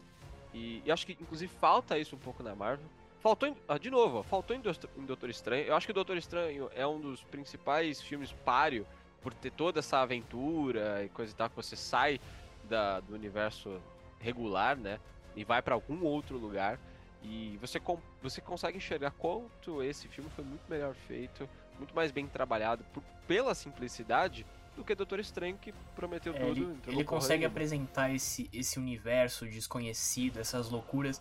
E, 0.52 0.82
e 0.84 0.90
acho 0.90 1.06
que 1.06 1.12
inclusive 1.20 1.52
falta 1.60 1.96
isso 1.98 2.16
um 2.16 2.18
pouco 2.18 2.42
na 2.42 2.54
Marvel. 2.54 2.86
Faltou, 3.20 3.48
em- 3.48 3.56
ah, 3.68 3.78
de 3.78 3.90
novo, 3.90 4.18
ó, 4.18 4.22
faltou 4.22 4.56
em, 4.56 4.62
em 4.96 5.04
Doutor 5.04 5.28
Estranho. 5.30 5.64
Eu 5.66 5.76
acho 5.76 5.86
que 5.86 5.90
o 5.92 5.94
Doutor 5.94 6.16
Estranho 6.16 6.70
é 6.74 6.86
um 6.86 6.98
dos 6.98 7.22
principais 7.24 8.00
filmes 8.00 8.32
páreo 8.44 8.86
por 9.22 9.34
ter 9.34 9.52
toda 9.52 9.78
essa 9.80 9.98
aventura 9.98 11.04
e 11.04 11.08
coisa 11.10 11.30
e 11.32 11.34
tal, 11.36 11.50
que 11.50 11.56
você 11.56 11.76
sai 11.76 12.18
da, 12.64 13.00
do 13.00 13.14
universo 13.14 13.80
regular, 14.18 14.76
né? 14.76 14.98
E 15.36 15.44
vai 15.44 15.60
pra 15.62 15.74
algum 15.74 16.02
outro 16.04 16.38
lugar. 16.38 16.78
E 17.22 17.58
você, 17.60 17.78
com- 17.78 18.00
você 18.22 18.40
consegue 18.40 18.78
enxergar 18.78 19.10
quanto 19.12 19.82
esse 19.82 20.08
filme 20.08 20.30
foi 20.30 20.42
muito 20.44 20.62
melhor 20.68 20.94
feito, 20.94 21.46
muito 21.78 21.94
mais 21.94 22.10
bem 22.10 22.26
trabalhado 22.26 22.82
por- 22.94 23.02
pela 23.28 23.54
simplicidade 23.54 24.46
do 24.76 24.84
que 24.84 24.94
Doutor 24.94 25.20
Estranho, 25.20 25.56
que 25.60 25.72
prometeu 25.94 26.34
É, 26.34 26.38
tudo. 26.38 26.50
ele, 26.50 26.78
ele 26.86 27.04
consegue 27.04 27.44
apresentar 27.44 28.14
esse, 28.14 28.48
esse 28.52 28.78
universo 28.78 29.44
desconhecido, 29.46 30.38
essas 30.40 30.70
loucuras, 30.70 31.20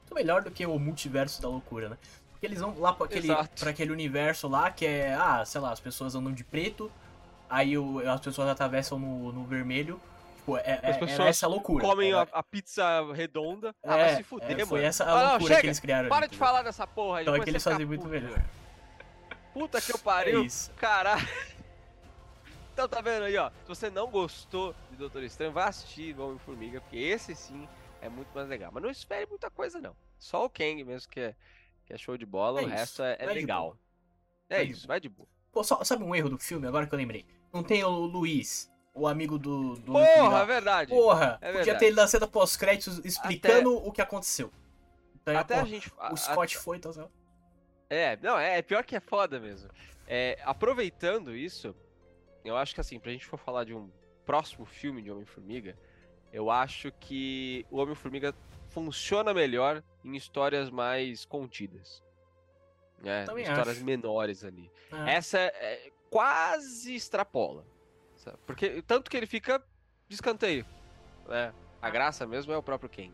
muito 0.00 0.14
melhor 0.14 0.42
do 0.42 0.50
que 0.50 0.64
o 0.66 0.78
multiverso 0.78 1.40
da 1.42 1.48
loucura, 1.48 1.88
né? 1.90 1.98
Porque 2.32 2.46
eles 2.46 2.60
vão 2.60 2.78
lá 2.78 2.92
pra 2.92 3.06
aquele, 3.06 3.28
pra 3.58 3.70
aquele 3.70 3.92
universo 3.92 4.48
lá 4.48 4.70
que 4.70 4.86
é, 4.86 5.14
ah, 5.14 5.44
sei 5.44 5.60
lá, 5.60 5.72
as 5.72 5.80
pessoas 5.80 6.14
andam 6.14 6.32
de 6.32 6.42
preto, 6.44 6.90
aí 7.48 7.76
o- 7.76 7.98
as 8.08 8.20
pessoas 8.20 8.48
atravessam 8.48 8.98
no, 8.98 9.32
no 9.32 9.44
vermelho. 9.44 10.00
Tipo, 10.36 10.56
é, 10.56 10.62
é, 10.66 10.74
As 10.76 10.82
era 10.84 10.98
pessoas 10.98 11.28
essa 11.28 11.46
loucura. 11.46 11.84
Comem 11.84 12.14
a, 12.14 12.20
Era- 12.20 12.28
a 12.32 12.42
pizza 12.42 13.12
redonda. 13.12 13.74
ah, 13.84 13.96
é, 13.96 14.04
vai 14.06 14.16
se 14.16 14.22
fuder, 14.22 14.50
é, 14.52 14.54
mano. 14.54 14.66
Foi 14.68 14.82
essa 14.84 15.04
a 15.04 15.10
Ah, 15.10 15.30
loucura 15.32 15.60
que 15.60 15.66
eles 15.66 15.80
criaram. 15.80 16.08
Para 16.08 16.24
ali, 16.26 16.32
de 16.32 16.38
falar 16.38 16.62
dessa 16.62 16.86
porra. 16.86 17.20
Então 17.22 17.34
é 17.34 17.40
que 17.40 17.50
eles 17.50 17.62
fazem 17.62 17.84
muito 17.84 18.06
melhor. 18.08 18.40
Puta 19.52 19.80
que 19.80 19.92
eu 19.92 19.96
É 20.00 20.02
pariu. 20.02 20.44
isso. 20.44 20.70
Caralho. 20.78 21.28
Então 22.80 22.88
tá 22.88 23.02
vendo 23.02 23.24
aí, 23.24 23.36
ó. 23.36 23.50
Se 23.50 23.68
você 23.68 23.90
não 23.90 24.06
gostou 24.10 24.74
de 24.90 24.96
Doutor 24.96 25.22
Estranho, 25.22 25.52
vai 25.52 25.68
assistir 25.68 26.18
Homem-Formiga, 26.18 26.80
porque 26.80 26.96
esse 26.96 27.34
sim 27.34 27.68
é 28.00 28.08
muito 28.08 28.28
mais 28.34 28.48
legal. 28.48 28.70
Mas 28.72 28.82
não 28.82 28.88
espere 28.88 29.26
muita 29.26 29.50
coisa, 29.50 29.78
não. 29.78 29.94
Só 30.18 30.46
o 30.46 30.48
Kang 30.48 30.82
mesmo 30.82 31.10
que 31.10 31.20
é, 31.20 31.34
que 31.84 31.92
é 31.92 31.98
show 31.98 32.16
de 32.16 32.24
bola, 32.24 32.62
É 32.62 32.64
o 32.64 32.66
isso, 32.68 32.74
resto 32.76 33.02
é, 33.02 33.16
é 33.18 33.26
legal. 33.26 33.76
É 34.48 34.56
Vai 34.56 34.64
isso, 34.64 34.86
vai 34.88 34.98
de 34.98 35.10
boa. 35.10 35.28
Pô, 35.52 35.62
só- 35.62 35.84
sabe 35.84 36.02
um 36.04 36.14
erro 36.14 36.30
do 36.30 36.38
filme, 36.38 36.66
agora 36.66 36.86
que 36.86 36.94
eu 36.94 36.96
lembrei? 36.96 37.26
Não 37.52 37.62
tem 37.62 37.84
o 37.84 37.90
Luiz, 37.90 38.72
o 38.94 39.06
amigo 39.06 39.38
do. 39.38 39.74
do 39.74 39.92
Porra, 39.92 40.38
é 40.40 40.46
verdade. 40.46 40.90
Porra, 40.90 41.38
É 41.42 41.48
podia 41.48 41.52
verdade. 41.64 41.78
ter 41.80 41.86
ele 41.86 41.96
na 41.96 42.08
cena 42.08 42.26
pós-créditos 42.26 42.98
explicando 43.04 43.76
o 43.76 43.92
que 43.92 44.00
aconteceu. 44.00 44.50
Então, 45.20 45.36
Até 45.36 45.56
a 45.60 45.64
gente. 45.66 45.92
a- 45.98 46.12
o 46.12 46.14
a- 46.14 46.16
Scott 46.16 46.56
foi, 46.56 46.78
então. 46.78 47.10
É, 47.90 48.16
não, 48.22 48.38
é, 48.38 48.56
é 48.56 48.62
pior 48.62 48.82
que 48.84 48.96
é 48.96 49.00
foda 49.00 49.38
mesmo. 49.38 49.68
É, 50.06 50.38
aproveitando 50.44 51.36
isso, 51.36 51.76
eu 52.44 52.56
acho 52.56 52.74
que 52.74 52.80
assim, 52.80 52.98
pra 52.98 53.12
gente 53.12 53.26
for 53.26 53.38
falar 53.38 53.64
de 53.64 53.74
um 53.74 53.90
próximo 54.24 54.64
filme 54.64 55.02
de 55.02 55.10
Homem-Formiga, 55.10 55.76
eu 56.32 56.50
acho 56.50 56.92
que 56.92 57.66
o 57.70 57.78
Homem-Formiga 57.78 58.34
funciona 58.68 59.34
melhor 59.34 59.82
em 60.04 60.14
histórias 60.14 60.70
mais 60.70 61.24
contidas. 61.24 62.02
Né? 63.02 63.24
Também 63.24 63.44
Histórias 63.44 63.76
acho. 63.76 63.84
menores 63.84 64.44
ali. 64.44 64.70
É. 64.92 65.14
Essa 65.14 65.38
é, 65.38 65.90
quase 66.08 66.94
extrapola. 66.94 67.64
sabe? 68.16 68.38
Porque 68.46 68.82
tanto 68.82 69.10
que 69.10 69.16
ele 69.16 69.26
fica 69.26 69.62
de 70.08 70.14
escanteio. 70.14 70.64
Né? 71.26 71.52
A 71.80 71.90
graça 71.90 72.26
mesmo 72.26 72.52
é 72.52 72.56
o 72.56 72.62
próprio 72.62 72.90
Kang. 72.90 73.12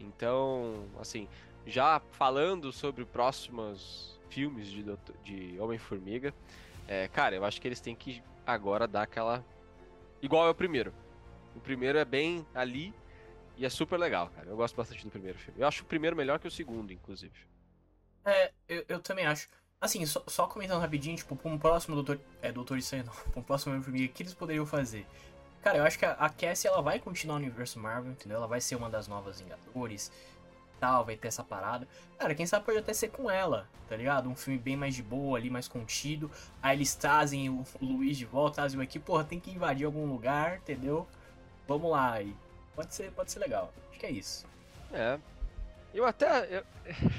Então, 0.00 0.86
assim, 0.98 1.28
já 1.66 2.00
falando 2.10 2.72
sobre 2.72 3.04
próximos 3.04 4.20
filmes 4.28 4.66
de, 4.68 4.84
de 5.22 5.60
Homem-Formiga, 5.60 6.34
é, 6.88 7.06
cara, 7.08 7.36
eu 7.36 7.44
acho 7.44 7.60
que 7.60 7.68
eles 7.68 7.80
têm 7.80 7.94
que 7.94 8.22
agora 8.46 8.86
dar 8.86 9.02
aquela. 9.02 9.44
Igual 10.20 10.46
é 10.46 10.50
o 10.50 10.54
primeiro. 10.54 10.92
O 11.54 11.60
primeiro 11.60 11.98
é 11.98 12.04
bem 12.04 12.46
ali 12.54 12.94
e 13.56 13.66
é 13.66 13.68
super 13.68 13.98
legal, 13.98 14.28
cara. 14.30 14.48
Eu 14.48 14.56
gosto 14.56 14.74
bastante 14.76 15.04
do 15.04 15.10
primeiro 15.10 15.38
filme. 15.38 15.60
Eu 15.60 15.68
acho 15.68 15.82
o 15.82 15.86
primeiro 15.86 16.16
melhor 16.16 16.38
que 16.38 16.48
o 16.48 16.50
segundo, 16.50 16.92
inclusive. 16.92 17.34
É, 18.24 18.52
eu, 18.68 18.84
eu 18.88 19.00
também 19.00 19.26
acho. 19.26 19.48
Assim, 19.80 20.06
só, 20.06 20.22
só 20.28 20.46
comentando 20.46 20.80
rapidinho, 20.80 21.16
tipo, 21.16 21.34
pra 21.34 21.50
um 21.50 21.58
próximo 21.58 21.94
Doutor. 21.96 22.20
É, 22.40 22.52
Doutor 22.52 22.78
Estranho 22.78 23.04
não. 23.04 23.12
Pra 23.32 23.40
um 23.40 23.42
próximo 23.42 23.72
Homem-Formiga, 23.72 24.10
o 24.10 24.14
que 24.14 24.22
eles 24.22 24.34
poderiam 24.34 24.64
fazer? 24.64 25.06
Cara, 25.60 25.78
eu 25.78 25.84
acho 25.84 25.98
que 25.98 26.04
a, 26.04 26.12
a 26.12 26.28
Cassie, 26.28 26.68
ela 26.68 26.80
vai 26.80 26.98
continuar 26.98 27.38
no 27.38 27.44
universo 27.44 27.78
Marvel, 27.78 28.12
entendeu? 28.12 28.38
Ela 28.38 28.46
vai 28.46 28.60
ser 28.60 28.76
uma 28.76 28.88
das 28.88 29.06
novas 29.08 29.40
Vingadores. 29.40 30.10
Tal, 30.82 31.04
vai 31.04 31.16
ter 31.16 31.28
essa 31.28 31.44
parada. 31.44 31.86
Cara, 32.18 32.34
quem 32.34 32.44
sabe 32.44 32.66
pode 32.66 32.76
até 32.76 32.92
ser 32.92 33.06
com 33.06 33.30
ela, 33.30 33.68
tá 33.88 33.94
ligado? 33.94 34.28
Um 34.28 34.34
filme 34.34 34.58
bem 34.58 34.76
mais 34.76 34.96
de 34.96 35.00
boa 35.00 35.38
ali, 35.38 35.48
mais 35.48 35.68
contido. 35.68 36.28
Aí 36.60 36.76
eles 36.76 36.92
trazem 36.92 37.48
o, 37.48 37.64
Luiz 37.80 38.18
de 38.18 38.24
volta, 38.24 38.56
trazem 38.56 38.80
o 38.80 38.82
aqui, 38.82 38.98
porra, 38.98 39.22
tem 39.22 39.38
que 39.38 39.52
invadir 39.52 39.86
algum 39.86 40.04
lugar, 40.06 40.56
entendeu? 40.56 41.06
Vamos 41.68 41.88
lá 41.88 42.14
aí. 42.14 42.34
Pode 42.74 42.92
ser, 42.92 43.12
pode 43.12 43.30
ser 43.30 43.38
legal. 43.38 43.72
Acho 43.90 44.00
que 44.00 44.06
é 44.06 44.10
isso. 44.10 44.44
É. 44.92 45.20
Eu 45.94 46.04
até. 46.04 46.48
Eu, 46.50 46.64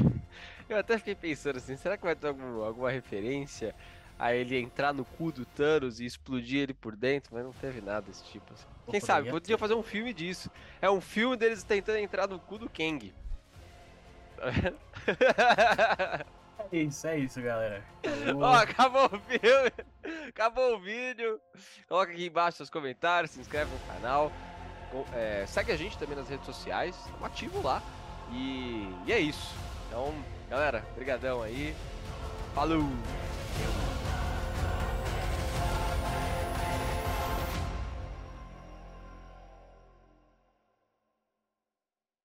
eu 0.67 0.77
até 0.77 0.97
fiquei 0.97 1.15
pensando 1.15 1.55
assim, 1.55 1.77
será 1.77 1.95
que 1.95 2.03
vai 2.03 2.17
ter 2.17 2.27
algum, 2.27 2.65
alguma 2.65 2.91
referência 2.91 3.73
a 4.19 4.35
ele 4.35 4.59
entrar 4.59 4.93
no 4.93 5.05
cu 5.05 5.31
do 5.31 5.45
Thanos 5.45 6.01
e 6.01 6.05
explodir 6.05 6.63
ele 6.63 6.73
por 6.73 6.97
dentro? 6.97 7.33
Mas 7.33 7.45
não 7.45 7.53
teve 7.53 7.79
nada 7.79 8.01
desse 8.01 8.25
tipo. 8.25 8.53
Assim. 8.53 8.65
Quem 8.91 8.99
sabe? 8.99 9.29
poderia 9.29 9.31
Podia 9.31 9.57
fazer 9.57 9.73
um 9.73 9.83
filme 9.83 10.13
disso. 10.13 10.51
É 10.81 10.89
um 10.89 10.99
filme 10.99 11.37
deles 11.37 11.63
tentando 11.63 11.99
entrar 11.99 12.27
no 12.27 12.37
cu 12.37 12.57
do 12.57 12.69
Kang. 12.69 13.13
É 16.71 16.77
isso, 16.77 17.05
é 17.05 17.17
isso, 17.19 17.41
galera. 17.41 17.83
Ó, 18.35 18.53
acabou 18.53 19.05
o 19.05 19.19
filme. 19.19 19.71
Acabou 20.27 20.75
o 20.75 20.79
vídeo. 20.79 21.39
Coloca 21.87 22.11
aqui 22.11 22.25
embaixo 22.25 22.57
seus 22.57 22.69
comentários, 22.69 23.31
se 23.31 23.39
inscreve 23.39 23.71
no 23.71 23.79
canal. 23.93 24.31
É, 25.13 25.45
segue 25.47 25.71
a 25.71 25.77
gente 25.77 25.97
também 25.97 26.15
nas 26.15 26.29
redes 26.29 26.45
sociais. 26.45 26.95
Estamos 26.95 27.23
ativos 27.25 27.63
lá. 27.63 27.81
E, 28.31 28.91
e 29.05 29.13
é 29.13 29.19
isso. 29.19 29.53
Então, 29.87 30.13
galera, 30.49 30.83
brigadão 30.95 31.41
aí. 31.41 31.75
Falou! 32.55 32.83